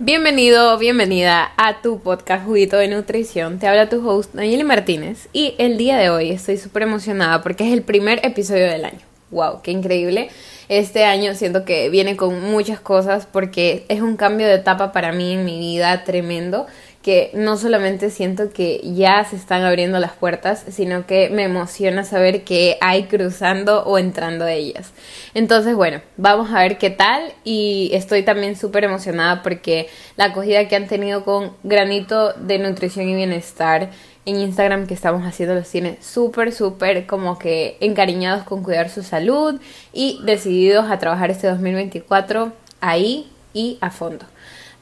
Bienvenido, 0.00 0.76
bienvenida 0.76 1.52
a 1.56 1.80
tu 1.80 2.00
podcast 2.00 2.44
Juguito 2.44 2.76
de 2.76 2.88
Nutrición. 2.88 3.60
Te 3.60 3.68
habla 3.68 3.88
tu 3.88 4.06
host 4.06 4.34
Nayeli 4.34 4.64
Martínez 4.64 5.28
y 5.32 5.54
el 5.58 5.78
día 5.78 5.96
de 5.96 6.10
hoy 6.10 6.30
estoy 6.30 6.56
súper 6.56 6.82
emocionada 6.82 7.42
porque 7.42 7.64
es 7.64 7.72
el 7.72 7.82
primer 7.82 8.18
episodio 8.26 8.68
del 8.68 8.86
año. 8.86 8.98
¡Wow! 9.30 9.62
¡Qué 9.62 9.70
increíble! 9.70 10.30
Este 10.68 11.04
año 11.04 11.36
siento 11.36 11.64
que 11.64 11.90
viene 11.90 12.16
con 12.16 12.42
muchas 12.42 12.80
cosas 12.80 13.28
porque 13.30 13.84
es 13.88 14.00
un 14.00 14.16
cambio 14.16 14.48
de 14.48 14.54
etapa 14.54 14.90
para 14.90 15.12
mí 15.12 15.34
en 15.34 15.44
mi 15.44 15.60
vida 15.60 16.02
tremendo 16.02 16.66
que 17.04 17.30
no 17.34 17.58
solamente 17.58 18.08
siento 18.08 18.48
que 18.48 18.80
ya 18.82 19.22
se 19.24 19.36
están 19.36 19.62
abriendo 19.62 19.98
las 19.98 20.12
puertas, 20.12 20.64
sino 20.70 21.06
que 21.06 21.28
me 21.28 21.42
emociona 21.42 22.02
saber 22.02 22.44
que 22.44 22.78
hay 22.80 23.04
cruzando 23.04 23.84
o 23.84 23.98
entrando 23.98 24.46
ellas. 24.46 24.94
Entonces, 25.34 25.76
bueno, 25.76 26.00
vamos 26.16 26.50
a 26.50 26.62
ver 26.62 26.78
qué 26.78 26.88
tal 26.88 27.34
y 27.44 27.90
estoy 27.92 28.22
también 28.22 28.56
súper 28.56 28.84
emocionada 28.84 29.42
porque 29.42 29.90
la 30.16 30.24
acogida 30.24 30.66
que 30.66 30.76
han 30.76 30.86
tenido 30.86 31.26
con 31.26 31.52
Granito 31.62 32.32
de 32.32 32.58
Nutrición 32.58 33.06
y 33.06 33.14
Bienestar 33.14 33.90
en 34.24 34.36
Instagram 34.36 34.86
que 34.86 34.94
estamos 34.94 35.26
haciendo 35.26 35.54
los 35.54 35.68
tiene 35.68 35.98
súper, 36.00 36.52
súper 36.52 37.04
como 37.06 37.38
que 37.38 37.76
encariñados 37.80 38.44
con 38.44 38.62
cuidar 38.62 38.88
su 38.88 39.02
salud 39.02 39.60
y 39.92 40.20
decididos 40.24 40.90
a 40.90 40.98
trabajar 40.98 41.30
este 41.30 41.48
2024 41.48 42.50
ahí 42.80 43.30
y 43.52 43.76
a 43.82 43.90
fondo 43.90 44.24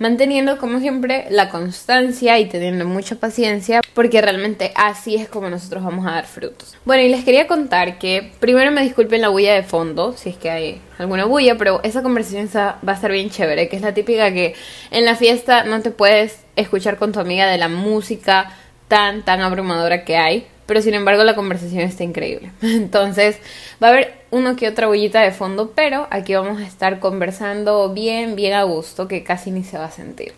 manteniendo 0.03 0.59
como 0.59 0.81
siempre 0.81 1.27
la 1.31 1.49
constancia 1.49 2.37
y 2.41 2.47
teniendo 2.47 2.85
mucha 2.85 3.15
paciencia 3.15 3.81
porque 3.95 4.21
realmente 4.21 4.73
así 4.75 5.15
es 5.15 5.29
como 5.29 5.49
nosotros 5.49 5.85
vamos 5.85 6.05
a 6.09 6.11
dar 6.11 6.27
frutos. 6.27 6.77
Bueno, 6.85 7.05
y 7.05 7.09
les 7.09 7.25
quería 7.25 7.47
contar 7.47 7.99
que 7.99 8.33
primero 8.41 8.73
me 8.73 8.83
disculpen 8.83 9.21
la 9.21 9.29
bulla 9.29 9.55
de 9.55 9.63
fondo, 9.63 10.15
si 10.17 10.31
es 10.31 10.37
que 10.37 10.51
hay 10.51 10.81
alguna 10.99 11.25
bulla, 11.27 11.57
pero 11.57 11.81
esa 11.85 12.03
conversación 12.03 12.51
va 12.53 12.81
a 12.85 12.95
estar 12.95 13.13
bien 13.13 13.31
chévere, 13.31 13.69
que 13.69 13.77
es 13.77 13.83
la 13.83 13.95
típica 13.95 14.33
que 14.33 14.57
en 14.91 15.05
la 15.05 15.15
fiesta 15.15 15.63
no 15.63 15.81
te 15.83 15.93
puedes 15.93 16.41
escuchar 16.57 16.97
con 16.97 17.13
tu 17.13 17.21
amiga 17.21 17.47
de 17.47 17.59
la 17.59 17.69
música 17.69 18.53
tan, 18.89 19.23
tan 19.23 19.41
abrumadora 19.41 20.05
que 20.05 20.17
hay 20.17 20.49
pero 20.73 20.81
sin 20.81 20.95
embargo 20.95 21.23
la 21.23 21.35
conversación 21.35 21.83
está 21.83 22.03
increíble. 22.03 22.51
Entonces 22.63 23.37
va 23.83 23.89
a 23.89 23.91
haber 23.91 24.15
uno 24.31 24.57
que 24.57 24.67
otra 24.67 24.87
bullita 24.87 25.21
de 25.21 25.31
fondo, 25.31 25.73
pero 25.75 26.07
aquí 26.09 26.35
vamos 26.35 26.63
a 26.63 26.67
estar 26.67 26.99
conversando 26.99 27.93
bien, 27.93 28.37
bien 28.37 28.55
a 28.55 28.63
gusto, 28.63 29.07
que 29.07 29.23
casi 29.23 29.51
ni 29.51 29.65
se 29.65 29.77
va 29.77 29.85
a 29.85 29.91
sentir. 29.91 30.33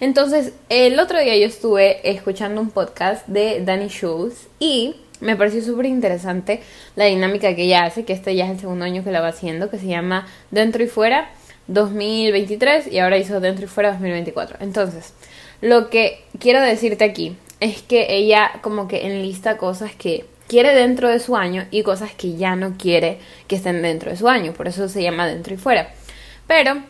Entonces, 0.00 0.52
el 0.68 0.98
otro 0.98 1.20
día 1.20 1.36
yo 1.36 1.46
estuve 1.46 2.10
escuchando 2.10 2.60
un 2.60 2.70
podcast 2.70 3.24
de 3.28 3.62
Danny 3.64 3.86
Schultz 3.86 4.48
y 4.58 4.96
me 5.20 5.36
pareció 5.36 5.62
súper 5.62 5.86
interesante 5.86 6.60
la 6.96 7.04
dinámica 7.04 7.54
que 7.54 7.62
ella 7.62 7.84
hace, 7.84 8.04
que 8.04 8.14
este 8.14 8.34
ya 8.34 8.46
es 8.46 8.50
el 8.50 8.58
segundo 8.58 8.84
año 8.84 9.04
que 9.04 9.12
la 9.12 9.20
va 9.20 9.28
haciendo, 9.28 9.70
que 9.70 9.78
se 9.78 9.86
llama 9.86 10.26
Dentro 10.50 10.82
y 10.82 10.88
Fuera 10.88 11.30
2023 11.68 12.88
y 12.90 12.98
ahora 12.98 13.16
hizo 13.16 13.38
Dentro 13.38 13.66
y 13.66 13.68
Fuera 13.68 13.92
2024. 13.92 14.56
Entonces, 14.58 15.14
lo 15.60 15.88
que 15.88 16.24
quiero 16.40 16.60
decirte 16.60 17.04
aquí 17.04 17.36
es 17.60 17.82
que 17.82 18.06
ella 18.16 18.52
como 18.62 18.88
que 18.88 19.06
enlista 19.06 19.56
cosas 19.56 19.94
que 19.94 20.26
quiere 20.46 20.74
dentro 20.74 21.08
de 21.08 21.20
su 21.20 21.36
año 21.36 21.66
y 21.70 21.82
cosas 21.82 22.12
que 22.12 22.36
ya 22.36 22.56
no 22.56 22.76
quiere 22.78 23.18
que 23.46 23.56
estén 23.56 23.82
dentro 23.82 24.10
de 24.10 24.16
su 24.16 24.28
año, 24.28 24.52
por 24.52 24.68
eso 24.68 24.88
se 24.88 25.02
llama 25.02 25.26
dentro 25.26 25.54
y 25.54 25.58
fuera. 25.58 25.90
Pero 26.46 26.82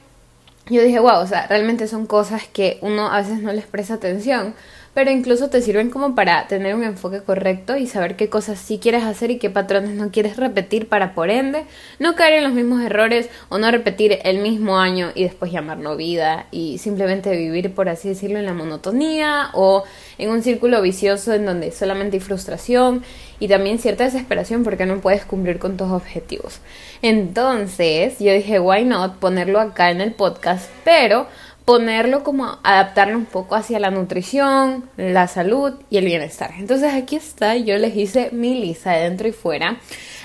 yo 0.71 0.83
dije, 0.83 1.01
wow, 1.01 1.21
o 1.21 1.27
sea, 1.27 1.47
realmente 1.47 1.89
son 1.89 2.07
cosas 2.07 2.47
que 2.47 2.79
uno 2.83 3.11
a 3.11 3.19
veces 3.19 3.41
no 3.41 3.53
les 3.53 3.67
presta 3.67 3.95
atención, 3.95 4.55
pero 4.99 5.13
incluso 5.13 5.49
te 5.49 5.63
sirven 5.63 5.91
como 5.91 6.17
para 6.17 6.49
tener 6.49 6.75
un 6.75 6.83
enfoque 6.83 7.21
correcto 7.23 7.77
y 7.77 7.87
saber 7.87 8.17
qué 8.17 8.29
cosas 8.29 8.59
sí 8.59 8.81
quieres 8.81 9.05
hacer 9.05 9.31
y 9.31 9.39
qué 9.39 9.49
patrones 9.49 9.91
no 9.91 10.11
quieres 10.11 10.37
repetir 10.37 10.89
para 10.89 11.15
por 11.15 11.31
ende 11.31 11.67
no 12.01 12.17
caer 12.17 12.39
en 12.39 12.43
los 12.43 12.53
mismos 12.53 12.83
errores 12.83 13.31
o 13.49 13.59
no 13.59 13.71
repetir 13.71 14.19
el 14.25 14.41
mismo 14.41 14.81
año 14.81 15.13
y 15.15 15.23
después 15.23 15.53
llamarlo 15.53 15.97
vida 15.97 16.47
y 16.51 16.79
simplemente 16.79 17.31
vivir 17.31 17.77
por 17.77 17.89
así 17.89 18.09
decirlo 18.09 18.41
en 18.41 18.47
la 18.47 18.55
monotonía 18.55 19.51
o 19.53 19.85
en 20.19 20.31
un 20.31 20.43
círculo 20.43 20.83
vicioso 20.83 21.33
en 21.33 21.47
donde 21.47 21.71
solamente 21.71 22.17
hay 22.17 22.21
frustración 22.21 23.05
y 23.39 23.47
también 23.47 23.79
cierta 23.79 24.03
desesperación 24.03 24.65
porque 24.65 24.85
no 24.85 25.01
puedes 25.01 25.25
cumplir 25.25 25.61
con 25.61 25.77
tus 25.77 25.93
objetivos. 25.93 26.59
Entonces 27.03 28.19
yo 28.19 28.33
dije, 28.33 28.59
why 28.59 28.85
not 28.85 29.19
ponerlo 29.19 29.61
acá 29.61 29.93
en 29.93 30.01
el 30.01 30.13
podcast, 30.13 30.69
pero 30.83 31.29
ponerlo 31.69 32.25
como 32.25 32.57
adaptarlo 32.63 33.19
un 33.19 33.27
poco 33.27 33.55
hacia 33.55 33.79
la 33.79 33.91
nutrición, 33.91 34.89
la 34.97 35.29
salud 35.29 35.75
y 35.91 35.99
el 35.99 36.07
bienestar. 36.07 36.53
Entonces 36.59 36.95
aquí 36.95 37.15
está, 37.15 37.57
yo 37.57 37.77
les 37.77 37.95
hice 37.95 38.31
mi 38.33 38.59
lista 38.59 38.93
de 38.93 39.03
dentro 39.03 39.29
y 39.29 39.33
fuera. 39.33 39.79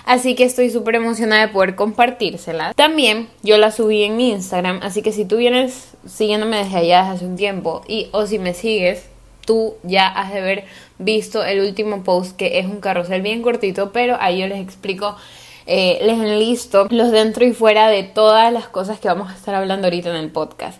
Así 0.05 0.35
que 0.35 0.45
estoy 0.45 0.69
súper 0.69 0.95
emocionada 0.95 1.45
de 1.45 1.51
poder 1.51 1.75
compartírsela. 1.75 2.73
También 2.73 3.27
yo 3.41 3.57
la 3.57 3.71
subí 3.71 4.03
en 4.03 4.15
mi 4.15 4.29
Instagram, 4.29 4.79
así 4.83 5.01
que 5.01 5.11
si 5.11 5.25
tú 5.25 5.35
vienes 5.35 5.89
siguiéndome 6.07 6.63
desde 6.63 6.77
allá 6.77 7.01
desde 7.01 7.15
hace 7.15 7.25
un 7.25 7.35
tiempo 7.35 7.81
y 7.89 8.07
o 8.13 8.25
si 8.25 8.39
me 8.39 8.53
sigues, 8.53 9.03
tú 9.45 9.73
ya 9.83 10.07
has 10.07 10.31
de 10.31 10.39
haber 10.39 10.63
visto 10.97 11.43
el 11.43 11.59
último 11.59 12.05
post 12.05 12.37
que 12.37 12.59
es 12.59 12.67
un 12.67 12.79
carrusel 12.79 13.21
bien 13.21 13.41
cortito, 13.41 13.91
pero 13.91 14.15
ahí 14.21 14.39
yo 14.39 14.47
les 14.47 14.61
explico 14.61 15.17
eh, 15.65 15.99
les 16.03 16.19
enlisto 16.19 16.87
los 16.89 17.11
dentro 17.11 17.43
y 17.43 17.51
fuera 17.51 17.89
de 17.89 18.03
todas 18.03 18.53
las 18.53 18.69
cosas 18.69 19.01
que 19.01 19.09
vamos 19.09 19.29
a 19.29 19.35
estar 19.35 19.53
hablando 19.55 19.87
ahorita 19.87 20.09
en 20.09 20.15
el 20.15 20.31
podcast. 20.31 20.79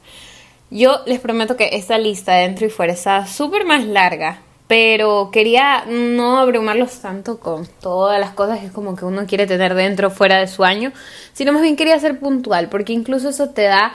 Yo 0.73 1.01
les 1.05 1.19
prometo 1.19 1.55
que 1.55 1.69
esta 1.73 1.99
lista 1.99 2.33
dentro 2.33 2.65
y 2.65 2.71
fuera 2.71 2.93
está 2.93 3.27
súper 3.27 3.63
más 3.63 3.85
larga, 3.85 4.39
pero 4.65 5.29
quería 5.31 5.85
no 5.85 6.39
abrumarlos 6.39 6.99
tanto 6.99 7.39
con 7.39 7.67
todas 7.79 8.19
las 8.19 8.31
cosas 8.31 8.57
que 8.57 8.69
como 8.69 8.95
que 8.95 9.05
uno 9.05 9.27
quiere 9.27 9.45
tener 9.45 9.75
dentro 9.75 10.07
o 10.07 10.09
fuera 10.09 10.39
de 10.39 10.47
su 10.47 10.63
año, 10.63 10.91
sino 11.33 11.53
más 11.53 11.61
bien 11.61 11.75
quería 11.75 11.99
ser 11.99 12.19
puntual, 12.19 12.69
porque 12.69 12.91
incluso 12.91 13.29
eso 13.29 13.49
te 13.49 13.65
da 13.65 13.93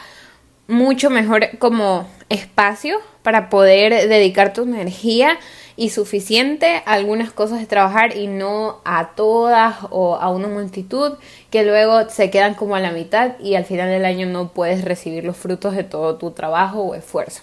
mucho 0.69 1.11
mejor 1.11 1.59
como 1.59 2.09
espacio 2.29 3.01
para 3.25 3.51
poder 3.51 4.09
dedicar 4.09 4.53
tu 4.53 4.63
energía 4.63 5.37
y 5.79 5.91
suficiente 5.91 6.83
algunas 6.87 7.31
cosas 7.31 7.61
de 7.61 7.67
trabajar 7.67 8.17
y 8.17 8.27
no 8.27 8.81
a 8.85 9.11
todas 9.15 9.77
o 9.91 10.17
a 10.17 10.29
una 10.29 10.49
multitud 10.49 11.13
que 11.51 11.63
luego 11.63 12.11
se 12.11 12.31
quedan 12.31 12.55
como 12.55 12.75
a 12.75 12.81
la 12.81 12.91
mitad 12.91 13.39
y 13.39 13.55
al 13.55 13.65
final 13.65 13.89
del 13.89 14.05
año 14.05 14.27
no 14.27 14.49
puedes 14.49 14.85
recibir 14.85 15.25
los 15.25 15.37
frutos 15.37 15.77
de 15.77 15.85
todo 15.85 16.17
tu 16.17 16.33
trabajo 16.33 16.81
o 16.81 16.95
esfuerzo. 16.97 17.43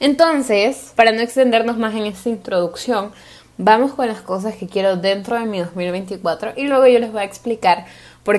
Entonces, 0.00 0.94
para 0.96 1.12
no 1.12 1.20
extendernos 1.20 1.76
más 1.76 1.94
en 1.94 2.06
esta 2.06 2.30
introducción, 2.30 3.12
vamos 3.58 3.92
con 3.92 4.08
las 4.08 4.22
cosas 4.22 4.56
que 4.56 4.66
quiero 4.66 4.96
dentro 4.96 5.38
de 5.38 5.44
mi 5.44 5.58
2024 5.58 6.54
y 6.56 6.68
luego 6.68 6.86
yo 6.86 6.98
les 6.98 7.12
voy 7.12 7.20
a 7.20 7.24
explicar 7.24 7.84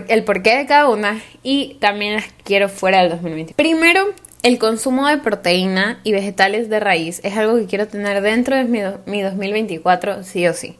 el 0.07 0.23
porqué 0.23 0.57
de 0.57 0.65
cada 0.65 0.89
una 0.89 1.21
y 1.43 1.75
también 1.75 2.15
las 2.15 2.25
quiero 2.43 2.69
fuera 2.69 3.01
del 3.01 3.11
2020. 3.11 3.53
Primero, 3.53 4.07
el 4.43 4.59
consumo 4.59 5.07
de 5.07 5.17
proteína 5.17 5.99
y 6.03 6.11
vegetales 6.11 6.69
de 6.69 6.79
raíz 6.79 7.19
es 7.23 7.35
algo 7.37 7.57
que 7.57 7.65
quiero 7.65 7.87
tener 7.87 8.21
dentro 8.21 8.55
de 8.55 8.63
mi, 8.65 8.79
mi 9.05 9.21
2024 9.21 10.23
sí 10.23 10.47
o 10.47 10.53
sí. 10.53 10.77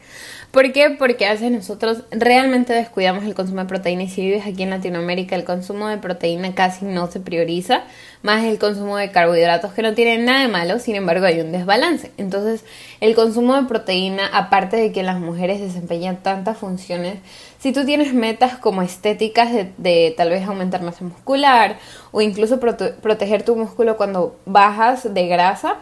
¿Por 0.51 0.72
qué? 0.72 0.91
Porque 0.97 1.25
a 1.25 1.34
veces 1.34 1.51
nosotros 1.51 2.03
realmente 2.09 2.73
descuidamos 2.73 3.25
el 3.25 3.35
consumo 3.35 3.62
de 3.62 3.68
proteína 3.68 4.03
y 4.03 4.09
si 4.09 4.22
vives 4.22 4.45
aquí 4.47 4.63
en 4.63 4.69
Latinoamérica 4.69 5.35
el 5.35 5.44
consumo 5.44 5.88
de 5.88 5.97
proteína 5.97 6.56
casi 6.56 6.85
no 6.85 7.12
se 7.12 7.19
prioriza, 7.19 7.84
más 8.23 8.45
el 8.45 8.57
consumo 8.57 8.97
de 8.97 9.12
carbohidratos 9.12 9.74
que 9.74 9.81
no 9.81 9.94
tienen 9.94 10.25
nada 10.25 10.41
de 10.41 10.47
malo, 10.47 10.79
sin 10.79 10.95
embargo 10.95 11.25
hay 11.25 11.41
un 11.41 11.51
desbalance. 11.51 12.12
Entonces 12.18 12.63
el 13.01 13.13
consumo 13.13 13.56
de 13.56 13.68
proteína, 13.68 14.25
aparte 14.28 14.78
de 14.78 14.91
que 14.94 15.03
las 15.03 15.19
mujeres 15.19 15.59
desempeñan 15.59 16.24
tantas 16.24 16.57
funciones, 16.57 17.19
si 17.59 17.73
tú 17.73 17.85
tienes 17.85 18.13
metas 18.13 18.57
como 18.57 18.81
estéticas 18.81 19.50
de, 19.78 20.13
tal 20.16 20.29
vez 20.29 20.47
aumentar 20.47 20.81
masa 20.84 21.03
muscular 21.03 21.78
o 22.12 22.22
incluso 22.22 22.59
proteger 22.59 23.44
tu 23.44 23.56
músculo 23.56 23.97
cuando 23.97 24.35
bajas 24.45 25.13
de 25.13 25.28
grasa, 25.28 25.78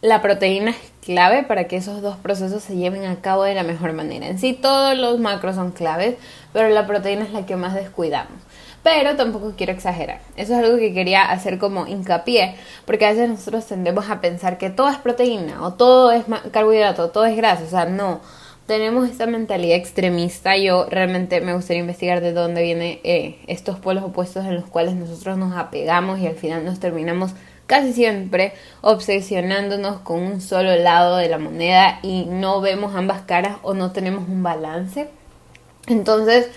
la 0.00 0.20
proteína 0.20 0.70
es 0.70 0.92
clave 1.04 1.44
para 1.44 1.64
que 1.64 1.76
esos 1.76 2.02
dos 2.02 2.16
procesos 2.16 2.62
se 2.62 2.76
lleven 2.76 3.06
a 3.06 3.16
cabo 3.22 3.44
de 3.44 3.54
la 3.54 3.62
mejor 3.62 3.92
manera. 3.92 4.26
En 4.26 4.38
sí 4.38 4.52
todos 4.52 4.96
los 4.98 5.18
macros 5.18 5.56
son 5.56 5.72
claves, 5.72 6.16
pero 6.52 6.68
la 6.68 6.86
proteína 6.86 7.24
es 7.24 7.32
la 7.32 7.46
que 7.46 7.56
más 7.56 7.74
descuidamos. 7.74 8.38
Pero 8.82 9.16
tampoco 9.16 9.54
quiero 9.56 9.72
exagerar. 9.72 10.20
Eso 10.36 10.52
es 10.52 10.62
algo 10.62 10.76
que 10.76 10.92
quería 10.92 11.22
hacer 11.22 11.58
como 11.58 11.86
hincapié, 11.86 12.54
porque 12.84 13.06
a 13.06 13.12
veces 13.12 13.30
nosotros 13.30 13.64
tendemos 13.64 14.10
a 14.10 14.20
pensar 14.20 14.58
que 14.58 14.68
todo 14.68 14.90
es 14.90 14.98
proteína 14.98 15.62
o 15.62 15.72
todo 15.72 16.12
es 16.12 16.24
carbohidrato, 16.50 17.08
todo 17.08 17.24
es 17.24 17.34
grasa. 17.34 17.64
O 17.64 17.70
sea, 17.70 17.86
no. 17.86 18.20
Tenemos 18.66 19.10
esta 19.10 19.26
mentalidad 19.26 19.76
extremista. 19.76 20.56
Yo 20.56 20.86
realmente 20.86 21.42
me 21.42 21.52
gustaría 21.52 21.80
investigar 21.80 22.22
de 22.22 22.32
dónde 22.32 22.62
vienen 22.62 22.98
eh, 23.04 23.36
estos 23.46 23.78
polos 23.78 24.04
opuestos 24.04 24.46
en 24.46 24.54
los 24.54 24.64
cuales 24.64 24.94
nosotros 24.94 25.36
nos 25.36 25.54
apegamos 25.54 26.18
y 26.18 26.26
al 26.26 26.36
final 26.36 26.64
nos 26.64 26.80
terminamos 26.80 27.32
casi 27.66 27.92
siempre 27.92 28.54
obsesionándonos 28.80 30.00
con 30.00 30.22
un 30.22 30.40
solo 30.40 30.76
lado 30.76 31.18
de 31.18 31.28
la 31.28 31.38
moneda 31.38 31.98
y 32.02 32.24
no 32.24 32.62
vemos 32.62 32.94
ambas 32.94 33.22
caras 33.22 33.58
o 33.62 33.74
no 33.74 33.92
tenemos 33.92 34.26
un 34.28 34.42
balance. 34.42 35.08
Entonces, 35.86 36.48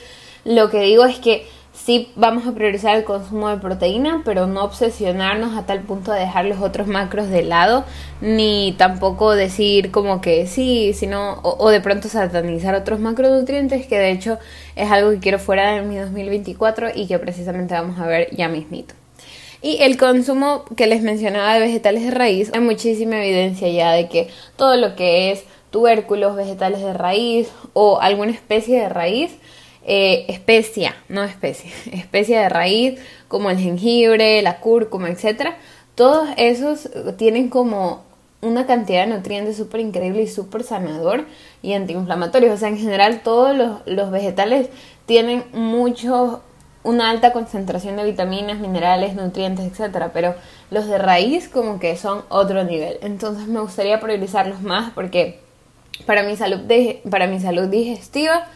lo 0.45 0.69
que 0.69 0.80
digo 0.80 1.04
es 1.04 1.19
que 1.19 1.45
sí 1.86 2.12
vamos 2.16 2.48
a 2.48 2.54
priorizar 2.54 2.98
el 2.98 3.04
consumo 3.04 3.50
de 3.50 3.58
proteína, 3.58 4.22
pero 4.26 4.48
no 4.48 4.64
obsesionarnos 4.64 5.56
a 5.58 5.66
tal 5.66 5.82
punto 5.82 6.12
de 6.12 6.22
dejar 6.22 6.46
los 6.46 6.60
otros 6.60 6.88
macros 6.88 7.30
de 7.30 7.44
lado, 7.44 7.86
ni 8.20 8.76
tampoco 8.78 9.34
decir 9.34 9.92
como 9.92 10.20
que 10.20 10.48
sí, 10.48 10.94
sino, 10.94 11.40
o, 11.44 11.70
de 11.70 11.80
pronto 11.80 12.10
satanizar 12.10 12.76
otros 12.76 13.00
macronutrientes, 13.00 13.86
que 13.88 13.98
de 13.98 14.12
hecho 14.12 14.40
es 14.76 14.92
algo 14.92 15.12
que 15.12 15.20
quiero 15.20 15.40
fuera 15.40 15.74
de 15.74 15.82
mi 15.82 15.98
2024 15.98 16.90
y 16.96 17.08
que 17.08 17.20
precisamente 17.20 17.74
vamos 17.74 18.00
a 18.00 18.08
ver 18.08 18.36
ya 18.36 18.50
mismito. 18.50 18.96
Y 19.62 19.78
el 19.82 19.98
consumo 19.98 20.66
que 20.76 20.88
les 20.88 21.02
mencionaba 21.02 21.54
de 21.54 21.60
vegetales 21.60 22.04
de 22.04 22.12
raíz, 22.12 22.52
hay 22.54 22.62
muchísima 22.62 23.18
evidencia 23.24 23.70
ya 23.70 23.92
de 23.92 24.08
que 24.08 24.30
todo 24.56 24.78
lo 24.78 24.96
que 24.96 25.32
es 25.32 25.44
tubérculos, 25.72 26.36
vegetales 26.36 26.82
de 26.82 26.94
raíz 26.94 27.50
o 27.74 28.00
alguna 28.00 28.32
especie 28.32 28.80
de 28.82 28.90
raíz, 28.90 29.32
eh, 29.89 30.25
especia, 30.28 30.95
no 31.07 31.24
especie, 31.24 31.72
especia 31.94 32.42
de 32.42 32.50
raíz 32.50 33.00
como 33.30 33.50
el 33.50 33.57
jengibre, 33.57 34.42
la 34.42 34.60
cúrcuma, 34.60 35.10
etcétera, 35.10 35.57
todos 35.95 36.28
esos 36.36 36.89
tienen 37.18 37.50
como 37.50 38.04
una 38.42 38.68
cantidad 38.68 39.07
de 39.07 39.16
nutrientes 39.16 39.56
súper 39.56 39.80
increíble 39.80 40.22
y 40.22 40.28
súper 40.28 40.63
sanador 40.63 41.25
y 41.63 41.74
antiinflamatorios. 41.74 42.54
O 42.54 42.57
sea, 42.57 42.68
en 42.68 42.78
general 42.78 43.22
todos 43.24 43.56
los, 43.56 43.80
los 43.88 44.12
vegetales 44.12 44.69
tienen 45.06 45.45
mucho, 45.54 46.42
una 46.83 47.10
alta 47.10 47.31
concentración 47.31 47.95
de 47.95 48.04
vitaminas, 48.04 48.60
minerales, 48.60 49.16
nutrientes, 49.16 49.66
etcétera, 49.66 50.12
pero 50.13 50.36
los 50.69 50.88
de 50.88 50.98
raíz 50.98 51.50
como 51.50 51.80
que 51.80 51.95
son 51.98 52.24
otro 52.30 52.63
nivel. 52.63 52.98
Entonces 53.01 53.48
me 53.48 53.62
gustaría 53.62 54.00
priorizarlos 54.00 54.62
más 54.62 54.92
porque 54.92 55.40
para 56.06 56.24
mi 56.24 56.36
salud, 56.36 56.60
de, 56.60 57.01
para 57.10 57.28
mi 57.28 57.40
salud 57.40 57.68
digestiva 57.68 58.48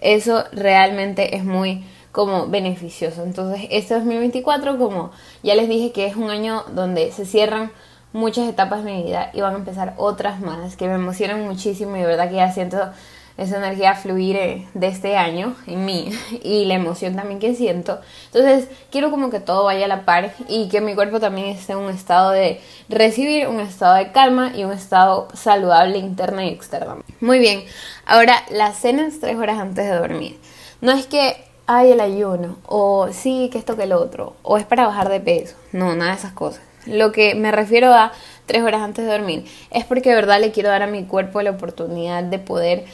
eso 0.00 0.44
realmente 0.52 1.36
es 1.36 1.44
muy 1.44 1.84
como 2.12 2.48
beneficioso. 2.48 3.22
Entonces, 3.22 3.66
este 3.70 3.94
2024, 3.94 4.78
como 4.78 5.12
ya 5.42 5.54
les 5.54 5.68
dije 5.68 5.92
que 5.92 6.06
es 6.06 6.16
un 6.16 6.30
año 6.30 6.64
donde 6.74 7.12
se 7.12 7.24
cierran 7.24 7.70
muchas 8.12 8.48
etapas 8.48 8.84
de 8.84 8.92
mi 8.92 9.02
vida 9.04 9.30
y 9.32 9.40
van 9.40 9.54
a 9.54 9.58
empezar 9.58 9.94
otras 9.96 10.40
más 10.40 10.76
que 10.76 10.88
me 10.88 10.94
emocionan 10.94 11.46
muchísimo 11.46 11.96
y 11.96 12.00
de 12.00 12.06
verdad 12.06 12.28
que 12.28 12.36
ya 12.36 12.50
siento 12.50 12.90
esa 13.40 13.56
energía 13.56 13.94
fluir 13.94 14.36
eh, 14.36 14.68
de 14.74 14.86
este 14.86 15.16
año 15.16 15.56
en 15.66 15.86
mí 15.86 16.12
y 16.42 16.66
la 16.66 16.74
emoción 16.74 17.16
también 17.16 17.40
que 17.40 17.54
siento. 17.54 17.98
Entonces 18.26 18.68
quiero 18.90 19.10
como 19.10 19.30
que 19.30 19.40
todo 19.40 19.64
vaya 19.64 19.86
a 19.86 19.88
la 19.88 20.04
par 20.04 20.34
y 20.46 20.68
que 20.68 20.80
mi 20.80 20.94
cuerpo 20.94 21.20
también 21.20 21.48
esté 21.48 21.72
en 21.72 21.78
un 21.78 21.90
estado 21.90 22.30
de 22.30 22.60
recibir, 22.88 23.48
un 23.48 23.60
estado 23.60 23.94
de 23.94 24.12
calma 24.12 24.52
y 24.54 24.64
un 24.64 24.72
estado 24.72 25.28
saludable 25.32 25.98
interna 25.98 26.44
y 26.44 26.50
externa. 26.50 26.96
Muy 27.20 27.38
bien, 27.38 27.64
ahora 28.04 28.34
las 28.50 28.78
cenas 28.78 29.20
tres 29.20 29.36
horas 29.36 29.58
antes 29.58 29.86
de 29.86 29.96
dormir. 29.96 30.38
No 30.82 30.92
es 30.92 31.06
que 31.06 31.36
hay 31.66 31.92
el 31.92 32.00
ayuno, 32.00 32.58
o 32.66 33.08
sí, 33.12 33.48
que 33.50 33.58
esto 33.58 33.76
que 33.76 33.84
el 33.84 33.92
otro, 33.92 34.34
o 34.42 34.58
es 34.58 34.64
para 34.64 34.86
bajar 34.86 35.08
de 35.08 35.20
peso. 35.20 35.56
No, 35.72 35.94
nada 35.94 36.10
de 36.10 36.18
esas 36.18 36.32
cosas. 36.32 36.62
Lo 36.86 37.12
que 37.12 37.34
me 37.34 37.52
refiero 37.52 37.92
a 37.94 38.12
tres 38.46 38.62
horas 38.62 38.82
antes 38.82 39.04
de 39.04 39.12
dormir 39.12 39.44
es 39.70 39.84
porque 39.84 40.08
de 40.08 40.16
verdad 40.16 40.40
le 40.40 40.50
quiero 40.50 40.70
dar 40.70 40.82
a 40.82 40.86
mi 40.86 41.04
cuerpo 41.04 41.42
la 41.42 41.50
oportunidad 41.50 42.24
de 42.24 42.38
poder 42.38 42.86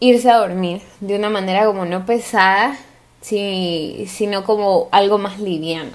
irse 0.00 0.30
a 0.30 0.38
dormir 0.38 0.82
de 1.00 1.16
una 1.16 1.30
manera 1.30 1.66
como 1.66 1.84
no 1.84 2.06
pesada, 2.06 2.76
sino 3.20 4.44
como 4.44 4.88
algo 4.92 5.18
más 5.18 5.40
liviano. 5.40 5.90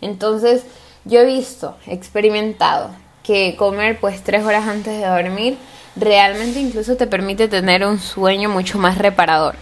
Entonces, 0.00 0.64
yo 1.04 1.20
he 1.20 1.26
visto, 1.26 1.76
experimentado 1.86 2.90
que 3.22 3.56
comer 3.56 3.98
pues 3.98 4.22
tres 4.22 4.44
horas 4.44 4.68
antes 4.68 5.00
de 5.00 5.06
dormir 5.06 5.58
realmente 5.96 6.60
incluso 6.60 6.96
te 6.96 7.06
permite 7.06 7.48
tener 7.48 7.84
un 7.84 7.98
sueño 7.98 8.48
mucho 8.48 8.78
más 8.78 8.98
reparador. 8.98 9.56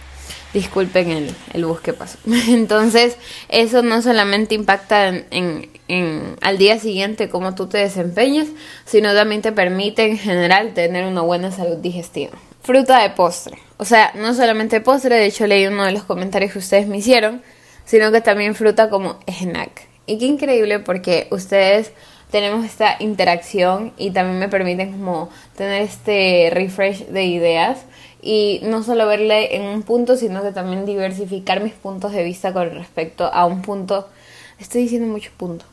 Disculpen 0.53 1.09
el, 1.09 1.35
el 1.53 1.65
bus 1.65 1.81
que 1.81 1.93
pasó. 1.93 2.17
Entonces, 2.47 3.17
eso 3.49 3.81
no 3.81 4.01
solamente 4.01 4.55
impacta 4.55 5.07
en, 5.07 5.69
en, 5.87 6.35
al 6.41 6.57
día 6.57 6.79
siguiente 6.79 7.29
cómo 7.29 7.55
tú 7.55 7.67
te 7.67 7.79
desempeñas, 7.79 8.47
sino 8.85 9.13
también 9.13 9.41
te 9.41 9.51
permite 9.51 10.05
en 10.05 10.17
general 10.17 10.73
tener 10.73 11.05
una 11.05 11.21
buena 11.21 11.51
salud 11.51 11.77
digestiva. 11.77 12.37
Fruta 12.65 13.03
de 13.03 13.11
postre. 13.11 13.59
O 13.77 13.85
sea, 13.85 14.11
no 14.15 14.33
solamente 14.33 14.81
postre, 14.81 15.17
de 15.17 15.27
hecho 15.27 15.45
leí 15.45 15.67
uno 15.67 15.85
de 15.85 15.91
los 15.91 16.01
comentarios 16.01 16.51
que 16.51 16.57
ustedes 16.57 16.87
me 16.87 16.97
hicieron, 16.97 17.43
sino 17.85 18.11
que 18.11 18.21
también 18.21 18.55
fruta 18.55 18.89
como 18.89 19.19
snack. 19.27 19.87
Y 20.07 20.17
qué 20.17 20.25
increíble 20.25 20.79
porque 20.79 21.27
ustedes 21.29 21.91
tenemos 22.31 22.65
esta 22.65 22.95
interacción 22.99 23.93
y 23.99 24.09
también 24.09 24.39
me 24.39 24.49
permiten 24.49 24.93
como 24.93 25.29
tener 25.55 25.83
este 25.83 26.49
refresh 26.51 27.05
de 27.05 27.25
ideas 27.25 27.85
y 28.19 28.61
no 28.63 28.81
solo 28.81 29.05
verle 29.05 29.55
en 29.57 29.61
un 29.61 29.83
punto, 29.83 30.17
sino 30.17 30.41
que 30.41 30.51
también 30.51 30.87
diversificar 30.87 31.61
mis 31.61 31.73
puntos 31.73 32.13
de 32.13 32.23
vista 32.23 32.51
con 32.51 32.71
respecto 32.71 33.31
a 33.31 33.45
un 33.45 33.61
punto, 33.61 34.09
estoy 34.57 34.81
diciendo 34.81 35.07
muchos 35.07 35.33
puntos, 35.33 35.67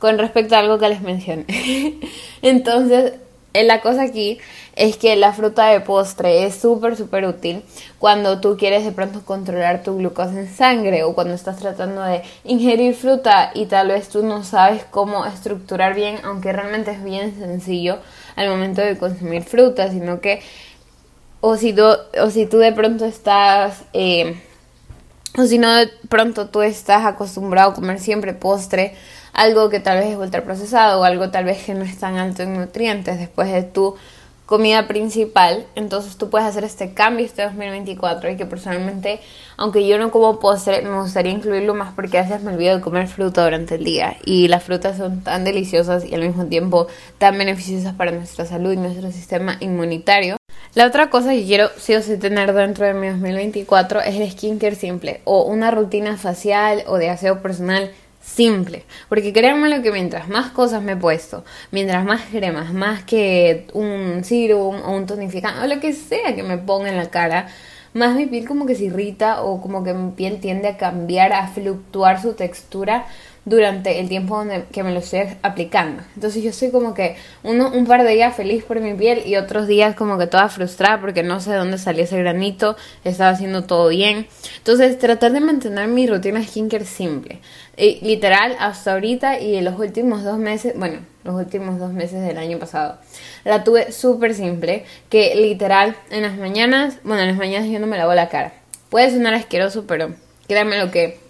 con 0.00 0.18
respecto 0.18 0.56
a 0.56 0.58
algo 0.58 0.80
que 0.80 0.88
les 0.88 1.00
mencioné. 1.00 1.46
Entonces, 2.42 3.12
eh, 3.54 3.64
la 3.64 3.80
cosa 3.80 4.02
aquí 4.02 4.38
es 4.78 4.96
que 4.96 5.16
la 5.16 5.32
fruta 5.32 5.66
de 5.66 5.80
postre 5.80 6.46
es 6.46 6.54
súper, 6.54 6.96
súper 6.96 7.26
útil 7.26 7.64
cuando 7.98 8.40
tú 8.40 8.56
quieres 8.56 8.84
de 8.84 8.92
pronto 8.92 9.22
controlar 9.24 9.82
tu 9.82 9.96
glucosa 9.96 10.38
en 10.38 10.48
sangre 10.48 11.02
o 11.02 11.14
cuando 11.14 11.34
estás 11.34 11.56
tratando 11.56 12.00
de 12.02 12.22
ingerir 12.44 12.94
fruta 12.94 13.50
y 13.54 13.66
tal 13.66 13.88
vez 13.88 14.08
tú 14.08 14.22
no 14.22 14.44
sabes 14.44 14.84
cómo 14.88 15.26
estructurar 15.26 15.94
bien, 15.94 16.18
aunque 16.22 16.52
realmente 16.52 16.92
es 16.92 17.02
bien 17.02 17.36
sencillo 17.36 17.98
al 18.36 18.48
momento 18.48 18.80
de 18.80 18.96
consumir 18.96 19.42
fruta, 19.42 19.90
sino 19.90 20.20
que 20.20 20.42
o 21.40 21.56
si 21.56 21.72
tú, 21.72 21.82
o 22.22 22.30
si 22.30 22.46
tú 22.46 22.58
de 22.58 22.72
pronto 22.72 23.04
estás, 23.04 23.82
eh, 23.92 24.40
o 25.36 25.44
si 25.44 25.58
no 25.58 25.74
de 25.74 25.88
pronto 26.08 26.50
tú 26.50 26.62
estás 26.62 27.04
acostumbrado 27.04 27.70
a 27.70 27.74
comer 27.74 27.98
siempre 27.98 28.32
postre, 28.32 28.94
algo 29.32 29.70
que 29.70 29.80
tal 29.80 29.98
vez 29.98 30.08
es 30.08 30.16
ultraprocesado 30.16 31.00
o 31.00 31.04
algo 31.04 31.30
tal 31.30 31.44
vez 31.44 31.64
que 31.64 31.74
no 31.74 31.84
es 31.84 31.98
tan 31.98 32.16
alto 32.16 32.44
en 32.44 32.54
nutrientes 32.54 33.18
después 33.18 33.50
de 33.50 33.64
tu 33.64 33.96
comida 34.48 34.88
principal, 34.88 35.66
entonces 35.74 36.16
tú 36.16 36.30
puedes 36.30 36.48
hacer 36.48 36.64
este 36.64 36.94
cambio 36.94 37.26
este 37.26 37.42
2024 37.42 38.30
y 38.30 38.36
que 38.38 38.46
personalmente, 38.46 39.20
aunque 39.58 39.86
yo 39.86 39.98
no 39.98 40.10
como 40.10 40.40
postre, 40.40 40.80
me 40.80 40.98
gustaría 41.02 41.32
incluirlo 41.32 41.74
más 41.74 41.92
porque 41.92 42.16
a 42.16 42.22
veces 42.22 42.42
me 42.42 42.54
olvido 42.54 42.74
de 42.74 42.80
comer 42.80 43.08
fruta 43.08 43.44
durante 43.44 43.74
el 43.74 43.84
día 43.84 44.16
y 44.24 44.48
las 44.48 44.64
frutas 44.64 44.96
son 44.96 45.20
tan 45.20 45.44
deliciosas 45.44 46.02
y 46.06 46.14
al 46.14 46.22
mismo 46.22 46.46
tiempo 46.46 46.86
tan 47.18 47.36
beneficiosas 47.36 47.92
para 47.94 48.10
nuestra 48.10 48.46
salud 48.46 48.72
y 48.72 48.78
nuestro 48.78 49.12
sistema 49.12 49.58
inmunitario. 49.60 50.38
La 50.72 50.86
otra 50.86 51.10
cosa 51.10 51.32
que 51.32 51.44
quiero 51.44 51.68
sí 51.76 51.94
o 51.94 52.00
sí 52.00 52.16
tener 52.16 52.54
dentro 52.54 52.86
de 52.86 52.94
mi 52.94 53.08
2024 53.08 54.00
es 54.00 54.14
el 54.14 54.30
skincare 54.30 54.76
simple 54.76 55.20
o 55.24 55.42
una 55.42 55.70
rutina 55.70 56.16
facial 56.16 56.84
o 56.86 56.96
de 56.96 57.10
aseo 57.10 57.42
personal 57.42 57.90
simple. 58.28 58.84
Porque 59.08 59.32
créanme 59.32 59.68
lo 59.68 59.82
que 59.82 59.90
mientras 59.90 60.28
más 60.28 60.50
cosas 60.50 60.82
me 60.82 60.92
he 60.92 60.96
puesto, 60.96 61.44
mientras 61.70 62.04
más 62.04 62.22
cremas, 62.30 62.72
más 62.72 63.02
que 63.04 63.66
un 63.72 64.22
serum 64.24 64.76
o 64.84 64.92
un 64.92 65.06
tonificante 65.06 65.64
o 65.64 65.74
lo 65.74 65.80
que 65.80 65.92
sea 65.92 66.34
que 66.34 66.42
me 66.42 66.58
ponga 66.58 66.88
en 66.88 66.96
la 66.96 67.10
cara, 67.10 67.48
más 67.94 68.14
mi 68.14 68.26
piel 68.26 68.46
como 68.46 68.66
que 68.66 68.74
se 68.74 68.84
irrita 68.84 69.42
o 69.42 69.60
como 69.60 69.82
que 69.82 69.94
mi 69.94 70.12
piel 70.12 70.40
tiende 70.40 70.68
a 70.68 70.76
cambiar, 70.76 71.32
a 71.32 71.48
fluctuar 71.48 72.20
su 72.20 72.34
textura 72.34 73.06
durante 73.48 73.98
el 73.98 74.08
tiempo 74.08 74.36
donde, 74.36 74.64
que 74.70 74.82
me 74.82 74.92
lo 74.92 75.00
estoy 75.00 75.20
aplicando. 75.42 76.02
Entonces 76.14 76.42
yo 76.42 76.52
soy 76.52 76.70
como 76.70 76.94
que 76.94 77.16
uno, 77.42 77.70
un 77.70 77.86
par 77.86 78.02
de 78.04 78.10
días 78.12 78.36
feliz 78.36 78.64
por 78.64 78.80
mi 78.80 78.94
piel 78.94 79.22
y 79.26 79.36
otros 79.36 79.66
días 79.66 79.94
como 79.96 80.18
que 80.18 80.26
toda 80.26 80.48
frustrada 80.48 81.00
porque 81.00 81.22
no 81.22 81.40
sé 81.40 81.52
de 81.52 81.56
dónde 81.56 81.78
salió 81.78 82.04
ese 82.04 82.18
granito, 82.18 82.76
estaba 83.04 83.30
haciendo 83.30 83.64
todo 83.64 83.88
bien. 83.88 84.26
Entonces 84.58 84.98
tratar 84.98 85.32
de 85.32 85.40
mantener 85.40 85.88
mi 85.88 86.06
rutina 86.06 86.42
skincare 86.42 86.84
simple. 86.84 87.40
Y, 87.76 88.00
literal, 88.04 88.56
hasta 88.58 88.92
ahorita 88.92 89.40
y 89.40 89.56
en 89.56 89.64
los 89.64 89.78
últimos 89.78 90.24
dos 90.24 90.38
meses, 90.38 90.74
bueno, 90.76 90.98
los 91.24 91.34
últimos 91.34 91.78
dos 91.78 91.92
meses 91.92 92.26
del 92.26 92.36
año 92.38 92.58
pasado, 92.58 92.98
la 93.44 93.64
tuve 93.64 93.92
súper 93.92 94.34
simple, 94.34 94.84
que 95.08 95.34
literal 95.36 95.96
en 96.10 96.22
las 96.22 96.36
mañanas, 96.36 96.98
bueno, 97.04 97.22
en 97.22 97.28
las 97.28 97.36
mañanas 97.36 97.70
yo 97.70 97.78
no 97.78 97.86
me 97.86 97.96
lavo 97.96 98.14
la 98.14 98.28
cara. 98.28 98.52
Puede 98.88 99.10
sonar 99.10 99.34
asqueroso, 99.34 99.86
pero 99.86 100.14
créanme 100.48 100.78
lo 100.78 100.90
que 100.90 101.27